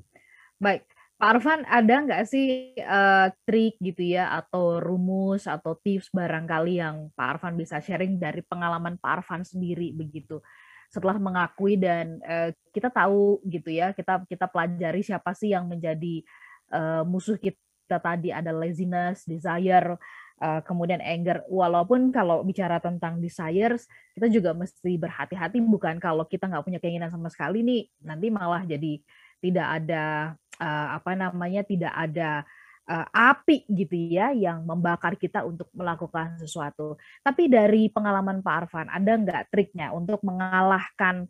Baik. 0.64 0.88
Pak 1.18 1.28
Arfan, 1.34 1.66
ada 1.66 1.96
nggak 2.08 2.24
sih 2.30 2.78
uh, 2.78 3.28
trik 3.44 3.76
gitu 3.84 4.16
ya, 4.16 4.32
atau 4.38 4.80
rumus, 4.80 5.44
atau 5.50 5.76
tips 5.76 6.14
barangkali 6.14 6.80
yang 6.80 7.12
Pak 7.18 7.28
Arfan 7.36 7.60
bisa 7.60 7.84
sharing 7.84 8.16
dari 8.16 8.46
pengalaman 8.46 8.96
Pak 8.96 9.12
Arfan 9.20 9.44
sendiri 9.44 9.92
begitu? 9.92 10.40
Setelah 10.88 11.20
mengakui 11.20 11.76
dan 11.76 12.24
uh, 12.24 12.56
kita 12.72 12.88
tahu 12.88 13.44
gitu 13.44 13.76
ya, 13.76 13.92
kita 13.92 14.24
kita 14.24 14.48
pelajari 14.48 15.04
siapa 15.04 15.36
sih 15.36 15.52
yang 15.52 15.68
menjadi 15.68 16.24
uh, 16.72 17.04
musuh 17.04 17.36
kita 17.36 17.98
tadi 17.98 18.32
ada 18.32 18.54
laziness, 18.54 19.28
desire, 19.28 20.00
uh, 20.42 20.62
kemudian 20.66 21.02
anger. 21.02 21.44
Walaupun 21.50 22.14
kalau 22.14 22.42
bicara 22.46 22.78
tentang 22.82 23.18
desires, 23.22 23.86
kita 24.14 24.30
juga 24.30 24.54
mesti 24.54 24.98
berhati-hati 24.98 25.62
bukan 25.62 25.98
kalau 26.02 26.26
kita 26.26 26.50
nggak 26.50 26.66
punya 26.66 26.80
keinginan 26.82 27.10
sama 27.14 27.30
sekali 27.30 27.62
nih, 27.62 27.84
nanti 28.06 28.28
malah 28.30 28.64
jadi 28.66 29.02
tidak 29.38 29.68
ada 29.84 30.34
uh, 30.58 30.88
apa 30.98 31.14
namanya 31.14 31.62
tidak 31.62 31.94
ada 31.94 32.42
uh, 32.90 33.06
api 33.14 33.70
gitu 33.70 33.94
ya 33.94 34.34
yang 34.34 34.66
membakar 34.66 35.14
kita 35.18 35.46
untuk 35.46 35.70
melakukan 35.78 36.42
sesuatu. 36.42 36.98
Tapi 37.22 37.46
dari 37.50 37.90
pengalaman 37.94 38.42
Pak 38.42 38.56
Arfan, 38.66 38.88
ada 38.90 39.12
nggak 39.14 39.54
triknya 39.54 39.94
untuk 39.94 40.22
mengalahkan 40.26 41.30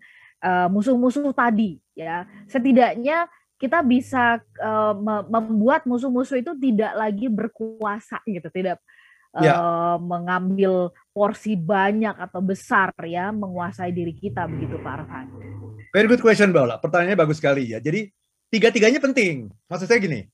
musuh-musuh 0.69 1.33
uh, 1.33 1.35
tadi 1.35 1.81
ya? 1.97 2.30
Setidaknya 2.45 3.26
kita 3.57 3.81
bisa 3.81 4.37
uh, 4.61 4.94
membuat 5.26 5.90
musuh-musuh 5.90 6.37
itu 6.37 6.54
tidak 6.61 6.94
lagi 6.94 7.26
berkuasa 7.26 8.21
gitu, 8.30 8.54
tidak 8.54 8.78
ya. 9.41 9.53
uh, 9.57 9.97
mengambil 10.01 10.89
porsi 11.11 11.57
banyak 11.57 12.13
atau 12.13 12.41
besar 12.41 12.94
ya 13.06 13.33
menguasai 13.33 13.89
diri 13.89 14.13
kita 14.13 14.45
begitu 14.45 14.77
Pak 14.81 14.94
Arfan. 15.03 15.25
Very 15.95 16.07
good 16.11 16.21
question 16.21 16.53
Mbak 16.53 16.83
Pertanyaannya 16.83 17.17
bagus 17.17 17.41
sekali 17.41 17.73
ya. 17.73 17.79
Jadi 17.81 18.11
tiga-tiganya 18.53 19.01
penting. 19.01 19.49
Maksud 19.71 19.87
saya 19.87 19.97
gini, 19.97 20.27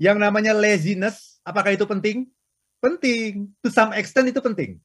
yang 0.00 0.16
namanya 0.16 0.56
laziness 0.56 1.40
apakah 1.44 1.74
itu 1.76 1.84
penting? 1.84 2.28
Penting. 2.80 3.52
To 3.60 3.68
some 3.68 3.92
extent 3.92 4.32
itu 4.32 4.40
penting. 4.40 4.80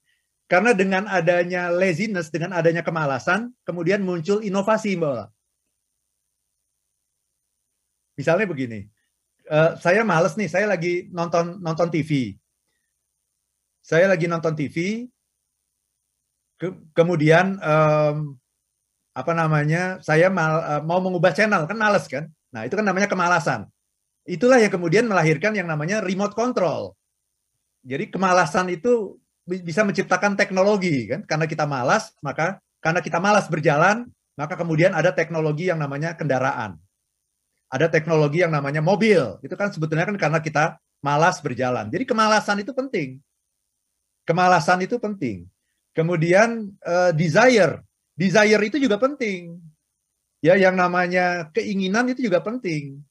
Karena 0.46 0.78
dengan 0.78 1.10
adanya 1.10 1.74
laziness, 1.74 2.30
dengan 2.30 2.54
adanya 2.54 2.86
kemalasan, 2.86 3.50
kemudian 3.66 4.06
muncul 4.06 4.46
inovasi 4.46 4.94
Mbak 4.94 5.34
Misalnya 8.16 8.48
begini, 8.48 8.88
uh, 9.52 9.76
saya 9.76 10.06
males 10.08 10.40
nih, 10.40 10.48
saya 10.48 10.70
lagi 10.70 11.12
nonton 11.12 11.60
nonton 11.60 11.92
TV. 11.92 12.38
Saya 13.86 14.10
lagi 14.10 14.26
nonton 14.26 14.58
TV, 14.58 15.06
ke, 16.58 16.74
kemudian 16.98 17.62
um, 17.62 18.34
apa 19.14 19.32
namanya, 19.38 20.02
saya 20.02 20.34
mal, 20.34 20.58
uh, 20.66 20.82
mau 20.82 20.98
mengubah 20.98 21.38
channel, 21.38 21.70
kan 21.70 21.78
males 21.78 22.10
kan? 22.10 22.26
Nah 22.50 22.66
itu 22.66 22.74
kan 22.74 22.82
namanya 22.82 23.06
kemalasan. 23.06 23.70
Itulah 24.26 24.58
yang 24.58 24.74
kemudian 24.74 25.06
melahirkan 25.06 25.54
yang 25.54 25.70
namanya 25.70 26.02
remote 26.02 26.34
control. 26.34 26.98
Jadi 27.86 28.10
kemalasan 28.10 28.74
itu 28.74 29.22
bisa 29.46 29.86
menciptakan 29.86 30.34
teknologi 30.34 31.06
kan? 31.06 31.22
Karena 31.30 31.46
kita 31.46 31.70
malas, 31.70 32.10
maka 32.26 32.58
karena 32.82 33.06
kita 33.06 33.22
malas 33.22 33.46
berjalan, 33.46 34.10
maka 34.34 34.58
kemudian 34.58 34.98
ada 34.98 35.14
teknologi 35.14 35.70
yang 35.70 35.78
namanya 35.78 36.18
kendaraan 36.18 36.82
ada 37.76 37.92
teknologi 37.92 38.40
yang 38.40 38.54
namanya 38.54 38.80
mobil. 38.80 39.42
Itu 39.42 39.60
kan 39.60 39.74
sebetulnya 39.74 40.08
kan 40.08 40.16
karena 40.16 40.40
kita 40.40 40.80
malas 41.02 41.42
berjalan. 41.42 41.90
Jadi 41.90 42.08
kemalasan 42.08 42.62
itu 42.62 42.72
penting. 42.72 43.20
Kemalasan 44.26 44.82
itu 44.82 44.98
penting. 44.98 45.46
Kemudian 45.96 46.74
uh, 46.84 47.14
desire. 47.16 47.80
Desire 48.18 48.62
itu 48.66 48.82
juga 48.82 48.98
penting. 48.98 49.56
Ya, 50.44 50.60
yang 50.60 50.76
namanya 50.76 51.50
keinginan 51.56 52.10
itu 52.12 52.26
juga 52.26 52.42
penting. 52.42 53.02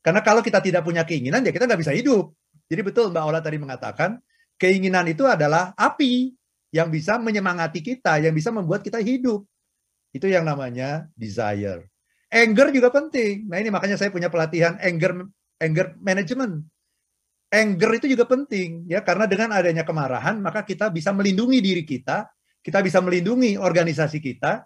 Karena 0.00 0.24
kalau 0.24 0.40
kita 0.40 0.64
tidak 0.64 0.82
punya 0.82 1.04
keinginan, 1.04 1.44
ya 1.44 1.52
kita 1.52 1.68
nggak 1.68 1.82
bisa 1.84 1.92
hidup. 1.92 2.32
Jadi 2.70 2.80
betul 2.80 3.12
Mbak 3.12 3.24
Ola 3.26 3.40
tadi 3.44 3.58
mengatakan, 3.60 4.16
keinginan 4.56 5.04
itu 5.10 5.26
adalah 5.28 5.76
api. 5.76 6.34
yang 6.70 6.86
bisa 6.86 7.18
menyemangati 7.18 7.82
kita, 7.82 8.22
yang 8.22 8.30
bisa 8.30 8.54
membuat 8.54 8.86
kita 8.86 9.02
hidup. 9.02 9.42
Itu 10.14 10.30
yang 10.30 10.46
namanya 10.46 11.10
desire. 11.18 11.90
Anger 12.30 12.70
juga 12.70 12.94
penting. 12.94 13.50
Nah 13.50 13.58
ini 13.58 13.74
makanya 13.74 13.98
saya 13.98 14.14
punya 14.14 14.30
pelatihan 14.30 14.78
anger 14.78 15.26
anger 15.58 15.98
management. 15.98 16.62
Anger 17.50 17.90
itu 17.98 18.06
juga 18.14 18.30
penting 18.30 18.86
ya 18.86 19.02
karena 19.02 19.26
dengan 19.26 19.50
adanya 19.50 19.82
kemarahan 19.82 20.38
maka 20.38 20.62
kita 20.62 20.86
bisa 20.94 21.10
melindungi 21.10 21.58
diri 21.58 21.82
kita, 21.82 22.30
kita 22.62 22.78
bisa 22.78 23.02
melindungi 23.02 23.58
organisasi 23.58 24.22
kita 24.22 24.62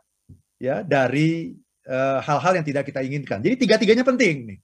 ya 0.60 0.84
dari 0.84 1.48
eh, 1.88 2.18
hal-hal 2.20 2.52
uh, 2.52 2.56
yang 2.60 2.66
tidak 2.66 2.84
kita 2.84 3.00
inginkan. 3.00 3.40
Jadi 3.40 3.56
tiga-tiganya 3.56 4.04
penting 4.04 4.36
nih. 4.52 4.58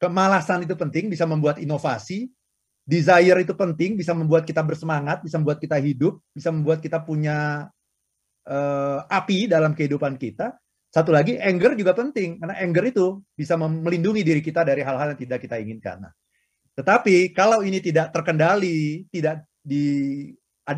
Kemalasan 0.00 0.64
itu 0.64 0.78
penting 0.78 1.10
bisa 1.12 1.28
membuat 1.28 1.60
inovasi, 1.60 2.30
desire 2.88 3.44
itu 3.44 3.52
penting 3.52 4.00
bisa 4.00 4.16
membuat 4.16 4.48
kita 4.48 4.64
bersemangat, 4.64 5.20
bisa 5.20 5.36
membuat 5.36 5.60
kita 5.60 5.76
hidup, 5.76 6.24
bisa 6.32 6.48
membuat 6.48 6.80
kita 6.80 7.04
punya 7.04 7.68
uh, 8.48 8.98
api 9.04 9.44
dalam 9.44 9.76
kehidupan 9.76 10.16
kita. 10.16 10.56
Satu 10.88 11.12
lagi 11.12 11.36
anger 11.36 11.76
juga 11.76 11.92
penting 11.92 12.40
karena 12.40 12.56
anger 12.64 12.84
itu 12.88 13.20
bisa 13.36 13.60
melindungi 13.60 14.24
diri 14.24 14.40
kita 14.40 14.64
dari 14.64 14.80
hal-hal 14.80 15.12
yang 15.12 15.20
tidak 15.20 15.44
kita 15.44 15.60
inginkan. 15.60 16.08
Nah, 16.08 16.12
tetapi 16.78 17.34
kalau 17.34 17.66
ini 17.66 17.82
tidak 17.82 18.14
terkendali, 18.14 19.10
tidak 19.10 19.42
di 19.58 20.30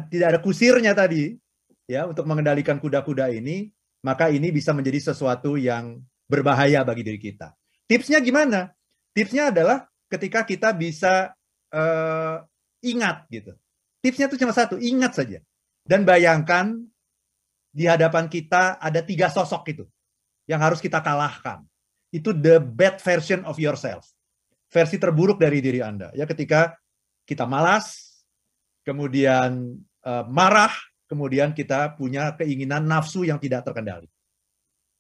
tidak 0.09 0.27
ada 0.33 0.41
kusirnya 0.41 0.97
tadi 0.97 1.37
ya 1.85 2.09
untuk 2.09 2.25
mengendalikan 2.25 2.81
kuda-kuda 2.81 3.29
ini, 3.29 3.69
maka 4.01 4.33
ini 4.33 4.49
bisa 4.49 4.73
menjadi 4.73 5.13
sesuatu 5.13 5.61
yang 5.61 6.01
berbahaya 6.25 6.81
bagi 6.89 7.05
diri 7.05 7.21
kita. 7.21 7.53
Tipsnya 7.85 8.17
gimana? 8.25 8.73
Tipsnya 9.13 9.53
adalah 9.53 9.85
ketika 10.09 10.49
kita 10.49 10.73
bisa 10.73 11.37
uh, 11.69 12.37
ingat 12.81 13.29
gitu. 13.29 13.53
Tipsnya 14.01 14.33
itu 14.33 14.41
cuma 14.41 14.57
satu, 14.57 14.81
ingat 14.81 15.21
saja. 15.21 15.45
Dan 15.85 16.09
bayangkan 16.09 16.81
di 17.77 17.85
hadapan 17.85 18.33
kita 18.33 18.81
ada 18.81 19.05
tiga 19.05 19.29
sosok 19.29 19.69
itu 19.69 19.85
yang 20.49 20.65
harus 20.65 20.81
kita 20.81 21.05
kalahkan. 21.05 21.61
Itu 22.09 22.33
the 22.33 22.57
bad 22.57 23.05
version 23.05 23.45
of 23.45 23.61
yourself. 23.61 24.09
Versi 24.71 25.03
terburuk 25.03 25.43
dari 25.43 25.59
diri 25.59 25.83
Anda. 25.83 26.15
Ya 26.15 26.31
ketika 26.31 26.79
kita 27.27 27.43
malas, 27.43 28.15
kemudian 28.87 29.75
uh, 30.07 30.25
marah, 30.31 30.71
kemudian 31.11 31.51
kita 31.51 31.99
punya 31.99 32.39
keinginan 32.39 32.87
nafsu 32.87 33.27
yang 33.27 33.43
tidak 33.43 33.67
terkendali. 33.67 34.07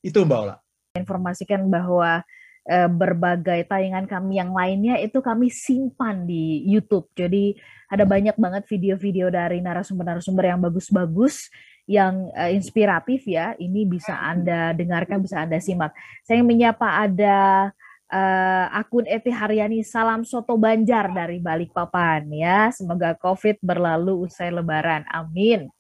Itu 0.02 0.26
Mbak 0.26 0.38
Ola. 0.42 0.56
Informasikan 0.98 1.70
bahwa 1.70 2.26
uh, 2.66 2.90
berbagai 2.90 3.62
tayangan 3.70 4.10
kami 4.10 4.42
yang 4.42 4.50
lainnya 4.50 4.98
itu 4.98 5.22
kami 5.22 5.54
simpan 5.54 6.26
di 6.26 6.66
YouTube. 6.66 7.06
Jadi 7.14 7.54
ada 7.86 8.02
banyak 8.02 8.34
banget 8.34 8.66
video-video 8.66 9.30
dari 9.30 9.62
narasumber-narasumber 9.62 10.50
yang 10.50 10.58
bagus-bagus 10.58 11.46
yang 11.86 12.26
uh, 12.34 12.50
inspiratif 12.50 13.22
ya. 13.26 13.54
Ini 13.54 13.86
bisa 13.86 14.18
Anda 14.18 14.74
dengarkan, 14.74 15.22
bisa 15.22 15.46
Anda 15.46 15.62
simak. 15.62 15.94
Saya 16.26 16.42
menyapa 16.42 17.06
ada 17.06 17.70
uh, 18.10 18.66
akun 18.74 19.06
Eti 19.06 19.30
Haryani 19.30 19.86
Salam 19.86 20.26
Soto 20.26 20.58
Banjar 20.58 21.08
dari 21.14 21.38
Balikpapan 21.38 22.26
ya. 22.34 22.68
Semoga 22.74 23.14
COVID 23.16 23.62
berlalu 23.62 24.26
usai 24.26 24.50
lebaran. 24.50 25.06
Amin. 25.08 25.70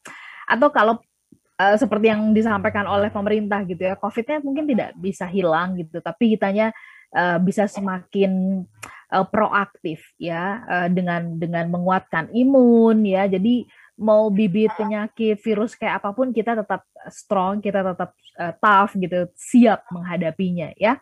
Atau 0.46 0.70
kalau 0.70 0.98
uh, 1.58 1.76
seperti 1.76 2.10
yang 2.10 2.30
disampaikan 2.30 2.86
oleh 2.86 3.10
pemerintah 3.10 3.62
gitu 3.66 3.82
ya, 3.84 3.94
COVID-nya 3.98 4.38
mungkin 4.40 4.64
tidak 4.70 4.96
bisa 4.96 5.26
hilang 5.26 5.76
gitu, 5.76 5.98
tapi 6.00 6.34
kitanya 6.38 6.72
uh, 7.14 7.38
bisa 7.42 7.66
semakin 7.66 8.62
uh, 9.12 9.26
proaktif 9.26 10.02
ya 10.16 10.64
uh, 10.66 10.88
dengan 10.88 11.36
dengan 11.36 11.68
menguatkan 11.68 12.30
imun 12.32 13.04
ya. 13.04 13.26
Jadi 13.28 13.68
mau 14.00 14.32
bibit 14.32 14.72
penyakit 14.80 15.36
virus 15.44 15.76
kayak 15.76 16.00
apa 16.00 16.16
pun 16.16 16.32
kita 16.32 16.56
tetap 16.56 16.88
strong, 17.12 17.60
kita 17.60 17.84
tetap 17.84 18.16
uh, 18.40 18.54
tough 18.56 18.96
gitu, 18.96 19.28
siap 19.36 19.84
menghadapinya 19.92 20.72
ya. 20.80 20.96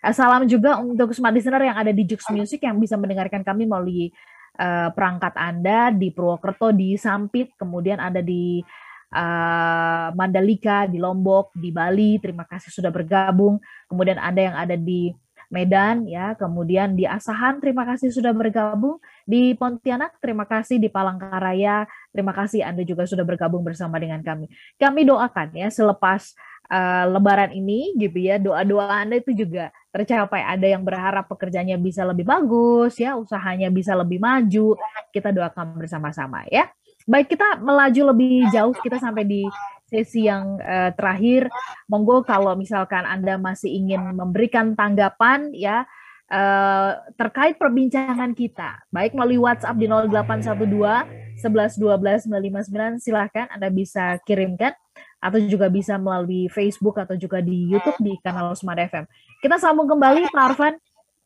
Uh, 0.00 0.14
salam 0.16 0.48
juga 0.48 0.80
untuk 0.80 1.12
smart 1.12 1.36
listener 1.36 1.60
yang 1.60 1.76
ada 1.76 1.92
di 1.92 2.08
Jux 2.08 2.24
Music 2.32 2.64
yang 2.64 2.80
bisa 2.80 2.96
mendengarkan 2.96 3.44
kami 3.44 3.68
melalui 3.68 4.08
uh, 4.56 4.88
perangkat 4.96 5.36
Anda 5.36 5.92
di 5.92 6.08
Purwokerto, 6.08 6.72
di 6.72 6.96
Sampit, 6.96 7.52
kemudian 7.60 8.00
ada 8.00 8.24
di 8.24 8.64
uh, 9.12 10.08
Mandalika, 10.16 10.88
di 10.88 10.96
Lombok, 10.96 11.52
di 11.52 11.68
Bali. 11.68 12.16
Terima 12.16 12.48
kasih 12.48 12.72
sudah 12.72 12.88
bergabung. 12.88 13.60
Kemudian 13.92 14.16
ada 14.16 14.40
yang 14.40 14.56
ada 14.56 14.76
di 14.78 15.12
Medan 15.50 16.06
ya, 16.06 16.38
kemudian 16.38 16.94
di 16.94 17.10
Asahan 17.10 17.58
terima 17.58 17.82
kasih 17.82 18.14
sudah 18.14 18.30
bergabung, 18.30 19.02
di 19.26 19.50
Pontianak 19.58 20.14
terima 20.22 20.46
kasih, 20.46 20.78
di 20.78 20.86
Palangkaraya 20.86 21.90
terima 22.14 22.30
kasih 22.30 22.62
Anda 22.62 22.86
juga 22.86 23.02
sudah 23.02 23.26
bergabung 23.26 23.66
bersama 23.66 23.98
dengan 23.98 24.22
kami. 24.22 24.46
Kami 24.78 25.02
doakan 25.02 25.50
ya 25.58 25.66
selepas 25.66 26.38
uh, 26.70 27.04
lebaran 27.10 27.50
ini 27.50 27.92
gitu 27.98 28.16
ya, 28.16 28.38
doa-doa 28.38 29.02
Anda 29.02 29.18
itu 29.18 29.34
juga 29.34 29.74
tercapai. 29.90 30.46
Ada 30.46 30.78
yang 30.78 30.86
berharap 30.86 31.26
pekerjaannya 31.26 31.76
bisa 31.82 32.06
lebih 32.06 32.24
bagus 32.24 32.96
ya, 32.96 33.18
usahanya 33.18 33.68
bisa 33.68 33.92
lebih 33.98 34.22
maju. 34.22 34.78
Kita 35.10 35.34
doakan 35.34 35.76
bersama-sama 35.76 36.46
ya. 36.48 36.70
Baik, 37.10 37.34
kita 37.34 37.58
melaju 37.58 38.14
lebih 38.14 38.46
jauh, 38.54 38.70
kita 38.78 39.02
sampai 39.02 39.26
di 39.26 39.42
sesi 39.90 40.30
yang 40.30 40.62
uh, 40.62 40.94
terakhir. 40.94 41.50
Monggo 41.90 42.22
kalau 42.22 42.54
misalkan 42.54 43.02
Anda 43.02 43.34
masih 43.34 43.74
ingin 43.74 44.14
memberikan 44.14 44.78
tanggapan 44.78 45.50
ya 45.50 45.82
uh, 46.30 46.92
terkait 47.18 47.58
perbincangan 47.58 48.30
kita, 48.38 48.86
baik 48.94 49.18
melalui 49.18 49.42
WhatsApp 49.42 49.76
di 49.76 49.90
0812 49.90 51.42
11 51.42 51.82
12 51.82 52.30
959 52.30 53.02
silahkan 53.02 53.50
Anda 53.50 53.68
bisa 53.74 54.22
kirimkan 54.22 54.76
atau 55.20 55.38
juga 55.44 55.68
bisa 55.68 56.00
melalui 56.00 56.48
Facebook 56.48 56.96
atau 56.96 57.14
juga 57.14 57.44
di 57.44 57.68
YouTube 57.68 58.00
di 58.00 58.16
kanal 58.24 58.56
Smart 58.56 58.80
FM. 58.80 59.04
Kita 59.44 59.60
sambung 59.60 59.86
kembali 59.86 60.32
Pak 60.32 60.44
Arfan 60.52 60.74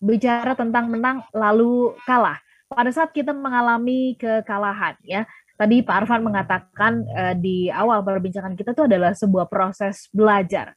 bicara 0.02 0.58
tentang 0.58 0.90
menang 0.90 1.22
lalu 1.30 1.94
kalah. 2.04 2.42
Pada 2.66 2.90
saat 2.90 3.14
kita 3.14 3.30
mengalami 3.30 4.18
kekalahan 4.18 4.98
ya, 5.06 5.22
Tadi 5.54 5.86
Pak 5.86 5.94
Arfan 6.02 6.26
mengatakan 6.26 7.06
uh, 7.14 7.34
di 7.38 7.70
awal 7.70 8.02
perbincangan 8.02 8.58
kita 8.58 8.74
itu 8.74 8.90
adalah 8.90 9.14
sebuah 9.14 9.46
proses 9.46 10.10
belajar. 10.10 10.74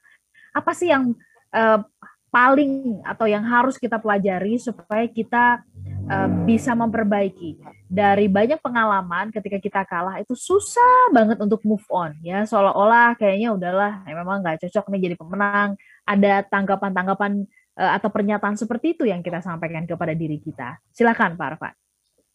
Apa 0.53 0.69
sih 0.77 0.93
yang 0.93 1.17
uh, 1.49 1.81
paling 2.37 3.01
atau 3.01 3.25
yang 3.25 3.41
harus 3.41 3.81
kita 3.81 3.97
pelajari 3.97 4.61
supaya 4.61 5.09
kita 5.09 5.65
uh, 6.05 6.29
bisa 6.45 6.77
memperbaiki 6.77 7.57
dari 7.89 8.29
banyak 8.29 8.61
pengalaman 8.61 9.33
ketika 9.33 9.57
kita 9.57 9.81
kalah 9.89 10.21
itu 10.21 10.37
susah 10.37 11.09
banget 11.09 11.41
untuk 11.41 11.65
move 11.65 11.81
on 11.89 12.13
ya 12.21 12.45
seolah-olah 12.45 13.17
kayaknya 13.17 13.57
udahlah 13.57 14.05
ya 14.05 14.13
memang 14.13 14.45
nggak 14.45 14.69
cocok 14.69 14.85
nih 14.93 15.09
jadi 15.09 15.15
pemenang 15.17 15.81
ada 16.05 16.45
tanggapan-tanggapan 16.45 17.49
uh, 17.73 17.91
atau 17.97 18.09
pernyataan 18.13 18.53
seperti 18.53 18.93
itu 18.93 19.09
yang 19.09 19.25
kita 19.25 19.41
sampaikan 19.41 19.89
kepada 19.89 20.13
diri 20.13 20.37
kita 20.37 20.77
silakan 20.93 21.33
Pak 21.33 21.57
Arfan. 21.57 21.73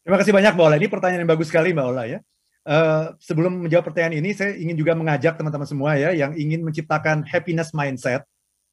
Terima 0.02 0.18
kasih 0.18 0.34
banyak 0.34 0.52
Mbak 0.58 0.66
Ola. 0.66 0.76
Ini 0.82 0.88
pertanyaan 0.90 1.22
yang 1.22 1.30
bagus 1.30 1.46
sekali 1.46 1.70
Mbak 1.70 1.86
Ola 1.94 2.04
ya. 2.10 2.18
Uh, 2.62 3.14
sebelum 3.22 3.66
menjawab 3.66 3.90
pertanyaan 3.90 4.18
ini, 4.22 4.34
saya 4.34 4.54
ingin 4.54 4.74
juga 4.74 4.98
mengajak 4.98 5.38
teman-teman 5.38 5.66
semua 5.66 5.94
ya 5.94 6.10
yang 6.10 6.34
ingin 6.34 6.62
menciptakan 6.62 7.22
happiness 7.26 7.70
mindset, 7.70 8.26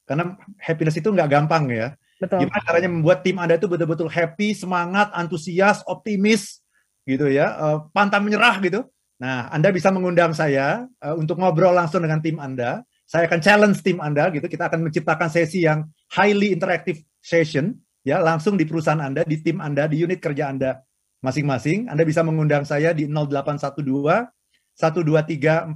karena 0.09 0.33
happiness 0.57 0.97
itu 0.97 1.13
nggak 1.13 1.29
gampang 1.29 1.69
ya. 1.69 1.93
Betul. 2.17 2.49
Gimana 2.49 2.65
caranya 2.65 2.89
membuat 2.89 3.21
tim 3.21 3.37
Anda 3.37 3.61
itu 3.61 3.69
betul-betul 3.69 4.09
happy, 4.09 4.57
semangat, 4.57 5.13
antusias, 5.13 5.85
optimis, 5.85 6.65
gitu 7.05 7.29
ya, 7.29 7.53
uh, 7.55 7.77
pantang 7.93 8.25
menyerah 8.25 8.57
gitu. 8.65 8.89
Nah, 9.21 9.51
Anda 9.53 9.69
bisa 9.69 9.93
mengundang 9.93 10.33
saya 10.33 10.89
uh, 10.99 11.13
untuk 11.13 11.37
ngobrol 11.37 11.77
langsung 11.77 12.01
dengan 12.01 12.19
tim 12.25 12.41
Anda. 12.41 12.81
Saya 13.05 13.29
akan 13.29 13.41
challenge 13.41 13.85
tim 13.85 14.01
Anda 14.01 14.33
gitu. 14.33 14.49
Kita 14.49 14.65
akan 14.69 14.89
menciptakan 14.89 15.29
sesi 15.29 15.65
yang 15.65 15.85
highly 16.13 16.53
interactive 16.53 17.01
session 17.21 17.77
ya 18.05 18.21
langsung 18.21 18.55
di 18.55 18.65
perusahaan 18.65 19.01
Anda, 19.01 19.21
di 19.25 19.41
tim 19.41 19.61
Anda, 19.61 19.85
di 19.89 20.01
unit 20.01 20.21
kerja 20.21 20.49
Anda 20.49 20.81
masing-masing. 21.21 21.89
Anda 21.91 22.05
bisa 22.07 22.23
mengundang 22.25 22.63
saya 22.63 22.93
di 22.95 23.09
0812 23.09 24.29
123 24.77 25.75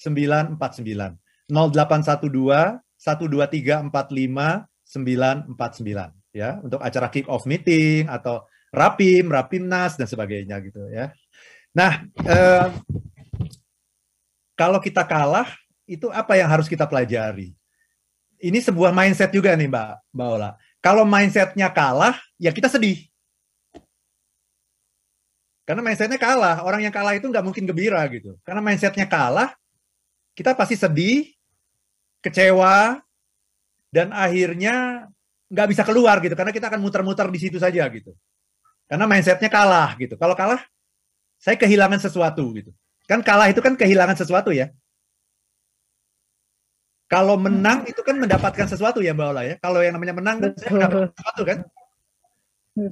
949. 0.00 1.18
0812 1.50 2.89
123 3.00 3.88
45 3.88 4.68
949 4.84 6.36
ya 6.36 6.60
untuk 6.60 6.80
acara 6.84 7.08
kick 7.08 7.26
off 7.26 7.48
meeting 7.48 8.06
atau 8.06 8.44
rapim, 8.70 9.26
rapimnas 9.32 9.98
dan 9.98 10.06
sebagainya 10.06 10.62
gitu 10.62 10.84
ya. 10.92 11.10
Nah, 11.74 12.06
eh, 12.22 12.66
kalau 14.54 14.78
kita 14.82 15.06
kalah 15.06 15.48
itu 15.88 16.06
apa 16.12 16.38
yang 16.38 16.50
harus 16.50 16.68
kita 16.68 16.86
pelajari? 16.86 17.54
Ini 18.40 18.58
sebuah 18.62 18.92
mindset 18.94 19.32
juga 19.32 19.52
nih 19.56 19.68
Mbak 19.68 20.16
Mbak 20.16 20.28
Ola. 20.28 20.50
Kalau 20.80 21.04
mindsetnya 21.04 21.68
kalah, 21.72 22.16
ya 22.40 22.52
kita 22.56 22.72
sedih. 22.72 23.04
Karena 25.68 25.84
mindsetnya 25.84 26.16
kalah. 26.16 26.64
Orang 26.64 26.80
yang 26.80 26.90
kalah 26.90 27.14
itu 27.14 27.28
nggak 27.28 27.44
mungkin 27.44 27.68
gembira 27.68 28.00
gitu. 28.08 28.40
Karena 28.42 28.64
mindsetnya 28.64 29.04
kalah, 29.04 29.52
kita 30.32 30.56
pasti 30.56 30.74
sedih, 30.74 31.28
kecewa, 32.20 33.00
dan 33.90 34.14
akhirnya 34.14 35.06
nggak 35.50 35.68
bisa 35.74 35.82
keluar 35.82 36.22
gitu. 36.22 36.38
Karena 36.38 36.54
kita 36.54 36.70
akan 36.70 36.80
muter-muter 36.80 37.26
di 37.28 37.38
situ 37.42 37.58
saja 37.58 37.82
gitu. 37.90 38.14
Karena 38.86 39.06
mindsetnya 39.06 39.50
kalah 39.50 39.94
gitu. 39.98 40.14
Kalau 40.18 40.34
kalah, 40.34 40.62
saya 41.38 41.58
kehilangan 41.58 41.98
sesuatu 42.02 42.42
gitu. 42.54 42.70
Kan 43.10 43.26
kalah 43.26 43.50
itu 43.50 43.58
kan 43.58 43.74
kehilangan 43.74 44.14
sesuatu 44.14 44.54
ya. 44.54 44.70
Kalau 47.10 47.34
menang 47.34 47.90
itu 47.90 47.98
kan 48.06 48.14
mendapatkan 48.14 48.70
sesuatu 48.70 49.02
ya 49.02 49.10
Mbak 49.10 49.28
Ola 49.34 49.42
ya. 49.42 49.54
Kalau 49.58 49.82
yang 49.82 49.98
namanya 49.98 50.14
menang 50.14 50.36
kan 50.38 50.50
saya 50.54 50.70
mendapatkan 50.78 51.10
sesuatu 51.10 51.42
kan. 51.42 51.58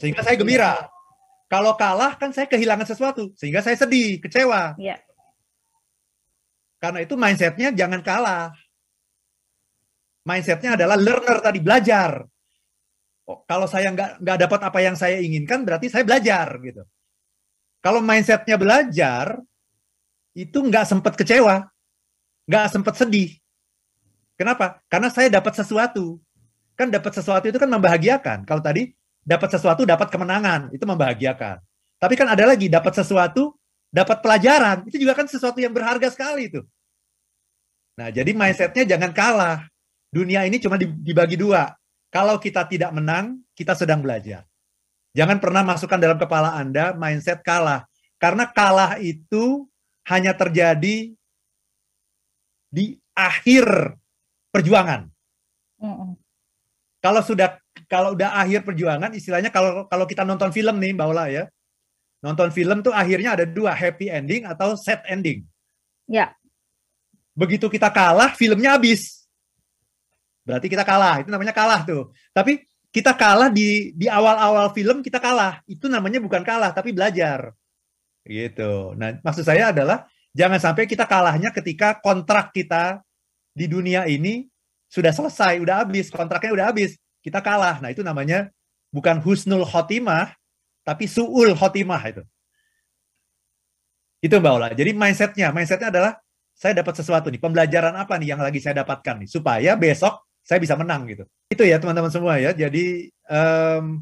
Sehingga 0.02 0.20
saya 0.26 0.34
gembira. 0.34 0.90
Kalau 1.46 1.78
kalah 1.78 2.18
kan 2.18 2.34
saya 2.34 2.50
kehilangan 2.50 2.82
sesuatu. 2.82 3.30
Sehingga 3.38 3.62
saya 3.62 3.78
sedih, 3.78 4.18
kecewa. 4.18 4.74
Ya. 4.82 4.98
Karena 6.82 7.06
itu 7.06 7.14
mindsetnya 7.14 7.70
jangan 7.70 8.02
kalah. 8.02 8.50
Mindsetnya 10.28 10.76
adalah 10.76 11.00
learner 11.00 11.40
tadi, 11.40 11.58
belajar. 11.64 12.20
Oh, 13.24 13.40
kalau 13.48 13.64
saya 13.64 13.88
nggak 13.88 14.20
nggak 14.20 14.38
dapat 14.44 14.60
apa 14.60 14.78
yang 14.84 14.92
saya 14.92 15.16
inginkan, 15.24 15.64
berarti 15.64 15.88
saya 15.88 16.04
belajar 16.04 16.52
gitu. 16.60 16.84
Kalau 17.80 18.04
mindsetnya 18.04 18.60
belajar, 18.60 19.40
itu 20.36 20.58
nggak 20.60 20.84
sempat 20.84 21.16
kecewa, 21.16 21.64
nggak 22.44 22.66
sempat 22.68 23.00
sedih. 23.00 23.40
Kenapa? 24.36 24.84
Karena 24.92 25.08
saya 25.08 25.32
dapat 25.32 25.56
sesuatu. 25.56 26.20
Kan 26.76 26.92
dapat 26.92 27.10
sesuatu 27.10 27.48
itu 27.48 27.58
kan 27.58 27.66
membahagiakan. 27.66 28.44
Kalau 28.44 28.62
tadi 28.62 28.92
dapat 29.24 29.48
sesuatu, 29.50 29.82
dapat 29.82 30.12
kemenangan, 30.12 30.70
itu 30.70 30.84
membahagiakan. 30.86 31.58
Tapi 31.98 32.14
kan 32.14 32.30
ada 32.30 32.46
lagi 32.46 32.70
dapat 32.70 32.94
sesuatu, 32.94 33.58
dapat 33.90 34.22
pelajaran, 34.22 34.86
itu 34.86 35.02
juga 35.02 35.18
kan 35.18 35.26
sesuatu 35.26 35.58
yang 35.58 35.74
berharga 35.74 36.06
sekali 36.12 36.46
itu. 36.52 36.62
Nah, 37.98 38.14
jadi 38.14 38.30
mindsetnya 38.30 38.86
jangan 38.86 39.10
kalah. 39.10 39.66
Dunia 40.08 40.44
ini 40.48 40.56
cuma 40.56 40.80
dibagi 40.80 41.36
dua. 41.36 41.72
Kalau 42.08 42.40
kita 42.40 42.64
tidak 42.64 42.88
menang, 42.96 43.44
kita 43.52 43.76
sedang 43.76 44.00
belajar. 44.00 44.48
Jangan 45.12 45.36
pernah 45.40 45.60
masukkan 45.60 46.00
dalam 46.00 46.16
kepala 46.16 46.56
Anda 46.56 46.96
mindset 46.96 47.44
kalah. 47.44 47.84
Karena 48.16 48.48
kalah 48.48 48.96
itu 48.96 49.68
hanya 50.08 50.32
terjadi 50.32 51.12
di 52.72 52.86
akhir 53.12 53.96
perjuangan. 54.48 55.08
Mm 55.78 55.94
-mm. 55.94 56.10
Kalau 56.98 57.22
sudah 57.22 57.60
kalau 57.86 58.18
udah 58.18 58.34
akhir 58.42 58.66
perjuangan, 58.66 59.14
istilahnya 59.14 59.54
kalau 59.54 59.86
kalau 59.86 60.04
kita 60.04 60.26
nonton 60.26 60.50
film 60.50 60.82
nih, 60.82 60.92
Mbak 60.96 61.08
Ola 61.08 61.30
ya, 61.30 61.44
nonton 62.20 62.50
film 62.50 62.82
tuh 62.82 62.90
akhirnya 62.90 63.38
ada 63.38 63.46
dua 63.46 63.70
happy 63.70 64.10
ending 64.10 64.42
atau 64.44 64.74
sad 64.74 65.04
ending. 65.06 65.46
Ya. 66.10 66.34
Begitu 67.38 67.70
kita 67.70 67.88
kalah, 67.94 68.34
filmnya 68.34 68.74
habis. 68.74 69.17
Berarti 70.48 70.72
kita 70.72 70.80
kalah, 70.88 71.20
itu 71.20 71.28
namanya 71.28 71.52
kalah 71.52 71.84
tuh. 71.84 72.08
Tapi 72.32 72.64
kita 72.88 73.12
kalah 73.12 73.52
di 73.52 73.92
di 73.92 74.08
awal-awal 74.08 74.72
film 74.72 75.04
kita 75.04 75.20
kalah, 75.20 75.60
itu 75.68 75.92
namanya 75.92 76.24
bukan 76.24 76.40
kalah 76.40 76.72
tapi 76.72 76.96
belajar. 76.96 77.52
Gitu. 78.24 78.96
Nah, 78.96 79.20
maksud 79.20 79.44
saya 79.44 79.76
adalah 79.76 80.08
jangan 80.32 80.56
sampai 80.56 80.88
kita 80.88 81.04
kalahnya 81.04 81.52
ketika 81.52 82.00
kontrak 82.00 82.56
kita 82.56 83.04
di 83.52 83.68
dunia 83.68 84.08
ini 84.08 84.48
sudah 84.88 85.12
selesai, 85.12 85.60
udah 85.60 85.84
habis, 85.84 86.08
kontraknya 86.08 86.56
udah 86.56 86.66
habis, 86.72 86.96
kita 87.20 87.44
kalah. 87.44 87.84
Nah, 87.84 87.92
itu 87.92 88.00
namanya 88.00 88.48
bukan 88.88 89.20
husnul 89.20 89.68
khotimah, 89.68 90.32
tapi 90.80 91.04
su'ul 91.04 91.52
khotimah 91.52 92.00
itu. 92.08 92.24
Itu 94.24 94.40
Mbak 94.40 94.52
Ola. 94.52 94.68
Jadi 94.72 94.96
mindsetnya, 94.96 95.52
mindsetnya 95.52 95.92
adalah 95.92 96.12
saya 96.56 96.80
dapat 96.80 96.94
sesuatu 96.96 97.28
nih, 97.28 97.38
pembelajaran 97.38 97.94
apa 97.94 98.16
nih 98.16 98.34
yang 98.34 98.40
lagi 98.40 98.58
saya 98.58 98.82
dapatkan 98.82 99.24
nih, 99.24 99.28
supaya 99.30 99.76
besok 99.76 100.27
saya 100.48 100.58
bisa 100.64 100.80
menang 100.80 101.04
gitu. 101.04 101.28
Itu 101.52 101.68
ya 101.68 101.76
teman-teman 101.76 102.08
semua 102.08 102.40
ya. 102.40 102.56
Jadi 102.56 103.12
um, 103.28 104.00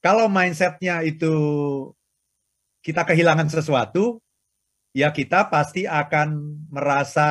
kalau 0.00 0.24
mindsetnya 0.32 1.04
itu 1.04 1.36
kita 2.80 3.04
kehilangan 3.04 3.52
sesuatu, 3.52 4.24
ya 4.96 5.12
kita 5.12 5.52
pasti 5.52 5.84
akan 5.84 6.56
merasa 6.72 7.28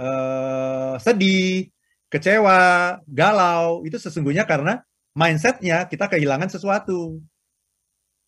uh, 0.00 0.96
sedih, 0.96 1.68
kecewa, 2.08 2.96
galau, 3.04 3.84
itu 3.84 4.00
sesungguhnya 4.00 4.48
karena 4.48 4.80
mindsetnya 5.12 5.84
kita 5.84 6.08
kehilangan 6.08 6.48
sesuatu. 6.48 7.20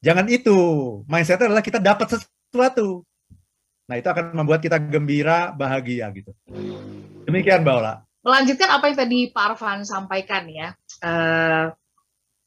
Jangan 0.04 0.28
itu. 0.28 0.58
Mindsetnya 1.08 1.48
adalah 1.48 1.64
kita 1.64 1.80
dapat 1.80 2.20
sesuatu. 2.20 3.00
Nah, 3.88 3.96
itu 3.96 4.04
akan 4.12 4.36
membuat 4.36 4.60
kita 4.60 4.76
gembira, 4.76 5.48
bahagia 5.56 6.12
gitu. 6.12 6.36
Demikian, 7.24 7.64
Mbak 7.64 7.76
Ola. 7.80 8.07
Melanjutkan 8.28 8.68
apa 8.68 8.92
yang 8.92 8.98
tadi 9.00 9.18
Pak 9.32 9.56
Arfan 9.56 9.88
sampaikan 9.88 10.44
ya. 10.52 10.76
Uh, 11.00 11.72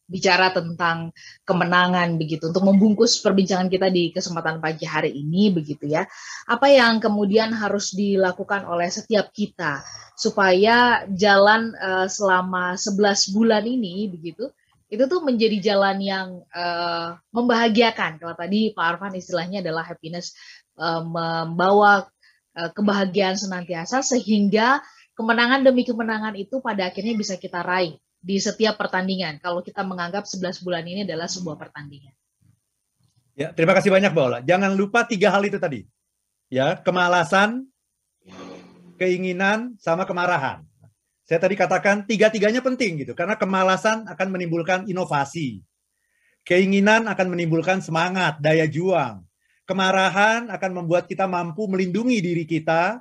bicara 0.05 0.53
tentang 0.53 1.09
kemenangan 1.47 2.19
begitu 2.21 2.51
untuk 2.51 2.67
membungkus 2.67 3.17
perbincangan 3.23 3.71
kita 3.71 3.87
di 3.87 4.13
kesempatan 4.13 4.61
pagi 4.61 4.85
hari 4.85 5.09
ini 5.09 5.49
begitu 5.49 5.89
ya. 5.89 6.05
Apa 6.45 6.69
yang 6.69 7.01
kemudian 7.01 7.49
harus 7.57 7.97
dilakukan 7.97 8.69
oleh 8.69 8.93
setiap 8.93 9.33
kita 9.33 9.81
supaya 10.13 11.07
jalan 11.09 11.73
uh, 11.81 12.05
selama 12.05 12.77
11 12.77 13.33
bulan 13.33 13.65
ini 13.65 14.05
begitu 14.05 14.53
itu 14.91 15.03
tuh 15.09 15.23
menjadi 15.25 15.73
jalan 15.73 15.97
yang 15.97 16.45
uh, 16.53 17.17
membahagiakan. 17.33 18.21
Kalau 18.21 18.37
tadi 18.37 18.69
Pak 18.75 18.85
Arfan 18.85 19.17
istilahnya 19.17 19.65
adalah 19.65 19.81
happiness 19.87 20.37
uh, 20.77 21.01
membawa 21.01 22.05
kebahagiaan 22.51 23.39
senantiasa 23.39 24.03
sehingga 24.03 24.83
kemenangan 25.21 25.61
demi 25.61 25.85
kemenangan 25.85 26.33
itu 26.33 26.57
pada 26.65 26.89
akhirnya 26.89 27.13
bisa 27.13 27.37
kita 27.37 27.61
raih 27.61 28.01
di 28.17 28.41
setiap 28.41 28.81
pertandingan 28.81 29.37
kalau 29.37 29.61
kita 29.61 29.85
menganggap 29.85 30.25
11 30.25 30.65
bulan 30.65 30.81
ini 30.81 31.05
adalah 31.05 31.29
sebuah 31.29 31.61
pertandingan. 31.61 32.13
Ya, 33.37 33.53
terima 33.53 33.77
kasih 33.77 33.93
banyak 33.93 34.09
Mbak 34.09 34.25
Ola. 34.25 34.39
Jangan 34.41 34.73
lupa 34.73 35.05
tiga 35.05 35.29
hal 35.29 35.45
itu 35.45 35.61
tadi. 35.61 35.85
Ya, 36.49 36.75
kemalasan, 36.81 37.69
keinginan, 38.97 39.77
sama 39.79 40.03
kemarahan. 40.09 40.65
Saya 41.23 41.39
tadi 41.39 41.55
katakan 41.55 42.03
tiga-tiganya 42.03 42.59
penting 42.59 43.07
gitu, 43.07 43.15
karena 43.15 43.39
kemalasan 43.39 44.03
akan 44.09 44.27
menimbulkan 44.35 44.83
inovasi. 44.89 45.63
Keinginan 46.43 47.07
akan 47.07 47.27
menimbulkan 47.31 47.79
semangat, 47.79 48.41
daya 48.43 48.67
juang. 48.67 49.23
Kemarahan 49.63 50.51
akan 50.51 50.71
membuat 50.83 51.07
kita 51.07 51.23
mampu 51.29 51.69
melindungi 51.71 52.19
diri 52.19 52.43
kita 52.43 52.99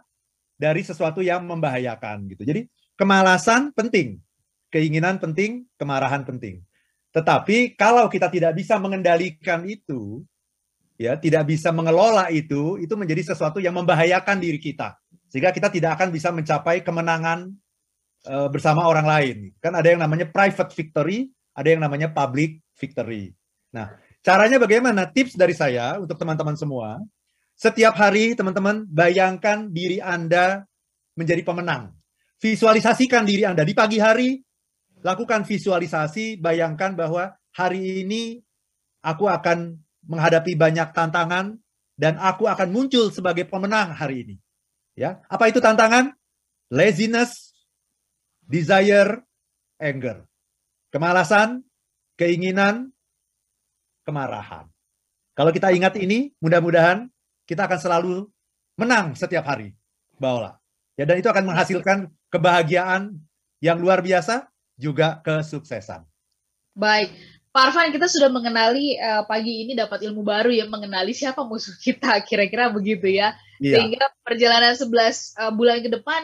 dari 0.60 0.84
sesuatu 0.84 1.24
yang 1.24 1.48
membahayakan 1.48 2.28
gitu. 2.28 2.44
Jadi 2.44 2.68
kemalasan 3.00 3.72
penting 3.72 4.20
keinginan 4.70 5.18
penting, 5.18 5.66
kemarahan 5.76 6.22
penting. 6.22 6.62
Tetapi 7.10 7.74
kalau 7.74 8.06
kita 8.06 8.30
tidak 8.30 8.54
bisa 8.54 8.78
mengendalikan 8.78 9.66
itu, 9.66 10.22
ya 10.94 11.18
tidak 11.18 11.50
bisa 11.50 11.74
mengelola 11.74 12.30
itu, 12.30 12.78
itu 12.78 12.94
menjadi 12.94 13.34
sesuatu 13.34 13.58
yang 13.58 13.74
membahayakan 13.74 14.38
diri 14.38 14.62
kita. 14.62 14.94
Sehingga 15.26 15.50
kita 15.50 15.68
tidak 15.74 15.98
akan 15.98 16.14
bisa 16.14 16.30
mencapai 16.30 16.86
kemenangan 16.86 17.50
uh, 18.30 18.46
bersama 18.46 18.86
orang 18.86 19.06
lain. 19.06 19.36
Kan 19.58 19.74
ada 19.74 19.90
yang 19.90 19.98
namanya 19.98 20.30
private 20.30 20.70
victory, 20.70 21.26
ada 21.50 21.66
yang 21.66 21.82
namanya 21.82 22.14
public 22.14 22.62
victory. 22.78 23.34
Nah, 23.74 23.90
caranya 24.22 24.62
bagaimana? 24.62 25.10
Tips 25.10 25.34
dari 25.34 25.54
saya 25.54 25.98
untuk 25.98 26.14
teman-teman 26.14 26.54
semua. 26.54 27.02
Setiap 27.60 27.92
hari 27.92 28.32
teman-teman 28.32 28.88
bayangkan 28.88 29.68
diri 29.68 30.00
Anda 30.00 30.64
menjadi 31.12 31.44
pemenang. 31.44 31.92
Visualisasikan 32.40 33.28
diri 33.28 33.44
Anda 33.44 33.68
di 33.68 33.76
pagi 33.76 34.00
hari, 34.00 34.40
lakukan 35.04 35.44
visualisasi, 35.44 36.40
bayangkan 36.40 36.96
bahwa 36.96 37.36
hari 37.52 38.00
ini 38.00 38.40
aku 39.04 39.28
akan 39.28 39.76
menghadapi 40.08 40.56
banyak 40.56 40.88
tantangan 40.96 41.60
dan 42.00 42.16
aku 42.16 42.48
akan 42.48 42.72
muncul 42.72 43.12
sebagai 43.12 43.44
pemenang 43.44 43.92
hari 43.92 44.24
ini. 44.24 44.36
Ya, 44.96 45.20
apa 45.28 45.52
itu 45.52 45.60
tantangan? 45.60 46.16
Laziness, 46.72 47.52
desire, 48.40 49.20
anger. 49.76 50.24
Kemalasan, 50.88 51.60
keinginan, 52.16 52.88
kemarahan. 54.08 54.64
Kalau 55.36 55.52
kita 55.52 55.76
ingat 55.76 56.00
ini, 56.00 56.32
mudah-mudahan 56.40 57.12
kita 57.50 57.66
akan 57.66 57.80
selalu 57.82 58.14
menang 58.78 59.18
setiap 59.18 59.42
hari. 59.42 59.74
Bawalah. 60.22 60.62
Ya, 60.94 61.02
dan 61.02 61.18
itu 61.18 61.26
akan 61.26 61.50
menghasilkan 61.50 62.06
kebahagiaan 62.30 63.18
yang 63.58 63.82
luar 63.82 63.98
biasa 63.98 64.46
juga 64.78 65.18
kesuksesan. 65.26 66.06
Baik, 66.78 67.10
Pak 67.50 67.74
Arfan, 67.74 67.90
kita 67.90 68.06
sudah 68.06 68.30
mengenali 68.30 68.94
uh, 68.94 69.26
pagi 69.26 69.66
ini 69.66 69.74
dapat 69.74 70.06
ilmu 70.06 70.22
baru 70.22 70.54
ya 70.54 70.70
mengenali 70.70 71.10
siapa 71.10 71.42
musuh 71.42 71.74
kita, 71.82 72.20
kira-kira 72.28 72.70
begitu 72.70 73.10
ya. 73.10 73.34
Iya. 73.58 73.82
Sehingga 73.82 74.06
perjalanan 74.22 74.78
11 74.78 74.86
uh, 74.86 75.02
eh, 75.02 75.52
bulan 75.58 75.82
ke 75.82 75.90
depan 75.90 76.22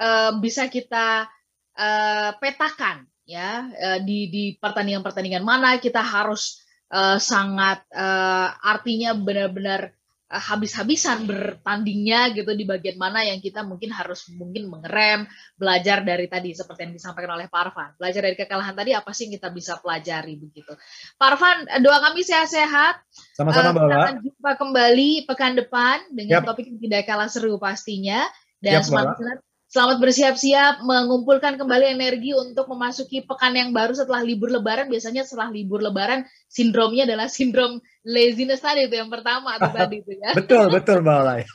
uh, 0.00 0.30
bisa 0.40 0.72
kita 0.72 1.28
uh, 1.76 2.30
petakan 2.40 3.04
ya 3.28 3.70
uh, 3.70 3.98
di 4.02 4.26
di 4.32 4.44
pertandingan-pertandingan 4.58 5.46
mana 5.46 5.78
kita 5.78 6.02
harus 6.02 6.58
uh, 6.90 7.22
sangat 7.22 7.86
uh, 7.94 8.50
artinya 8.66 9.14
benar-benar 9.14 9.94
habis-habisan 10.32 11.28
bertandingnya 11.28 12.32
gitu 12.32 12.56
di 12.56 12.64
bagian 12.64 12.96
mana 12.96 13.20
yang 13.20 13.36
kita 13.44 13.60
mungkin 13.60 13.92
harus 13.92 14.32
mungkin 14.32 14.72
mengerem, 14.72 15.28
belajar 15.60 16.00
dari 16.00 16.24
tadi 16.24 16.56
seperti 16.56 16.88
yang 16.88 16.94
disampaikan 16.96 17.36
oleh 17.36 17.52
Pak 17.52 17.60
Arfan. 17.68 17.90
Belajar 18.00 18.20
dari 18.24 18.36
kekalahan 18.40 18.72
tadi 18.72 18.96
apa 18.96 19.12
sih 19.12 19.28
yang 19.28 19.36
kita 19.36 19.52
bisa 19.52 19.76
pelajari 19.84 20.40
begitu. 20.40 20.72
Pak 21.20 21.28
Arfan, 21.36 21.56
doa 21.84 21.98
kami 22.00 22.24
sehat-sehat. 22.24 23.04
Sama-sama, 23.36 23.70
Uh, 23.72 23.74
kita 23.76 23.84
Mbak. 23.84 24.00
akan 24.00 24.16
jumpa 24.24 24.50
kembali 24.56 25.10
pekan 25.28 25.52
depan 25.52 25.96
dengan 26.16 26.40
Yap. 26.40 26.48
topik 26.48 26.64
yang 26.66 26.80
tidak 26.80 27.02
kalah 27.04 27.28
seru 27.28 27.60
pastinya. 27.60 28.24
Dan 28.62 28.80
Yap, 28.80 28.88
selamat, 28.88 29.42
selamat 29.72 30.04
bersiap-siap 30.04 30.84
mengumpulkan 30.84 31.56
kembali 31.56 31.96
energi 31.96 32.36
untuk 32.36 32.68
memasuki 32.68 33.24
pekan 33.24 33.56
yang 33.56 33.72
baru 33.72 33.96
setelah 33.96 34.20
libur 34.20 34.52
lebaran. 34.52 34.92
Biasanya 34.92 35.24
setelah 35.24 35.48
libur 35.48 35.80
lebaran 35.80 36.28
sindromnya 36.44 37.08
adalah 37.08 37.32
sindrom 37.32 37.80
laziness 38.04 38.60
tadi 38.60 38.84
itu 38.84 39.00
yang 39.00 39.08
pertama 39.08 39.56
atau 39.56 39.72
tadi 39.80 40.04
itu 40.04 40.12
ya. 40.12 40.36
Betul, 40.36 40.68
betul 40.68 41.00
Mbak 41.00 41.16
Olay. 41.24 41.42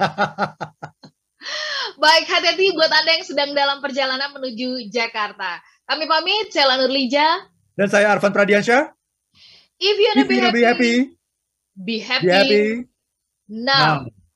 Baik, 2.01 2.25
hati-hati 2.25 2.73
buat 2.73 2.89
Anda 2.89 3.21
yang 3.21 3.25
sedang 3.25 3.49
dalam 3.53 3.85
perjalanan 3.85 4.33
menuju 4.33 4.89
Jakarta. 4.89 5.61
Kami 5.85 6.09
pamit, 6.09 6.49
saya 6.49 6.73
Lanur 6.73 6.89
Lija. 6.89 7.45
Dan 7.77 7.87
saya 7.87 8.11
Arfan 8.11 8.33
Pradiansyah. 8.33 8.97
If 9.77 9.95
you 10.01 10.09
wanna 10.09 10.25
If 10.25 10.27
you 10.33 10.41
wanna 10.41 10.57
be 10.57 10.65
happy, 10.65 10.95
be 11.77 12.01
happy, 12.01 12.25
be 12.25 12.33
happy 12.33 12.65
now. 13.45 14.09
now. 14.09 14.16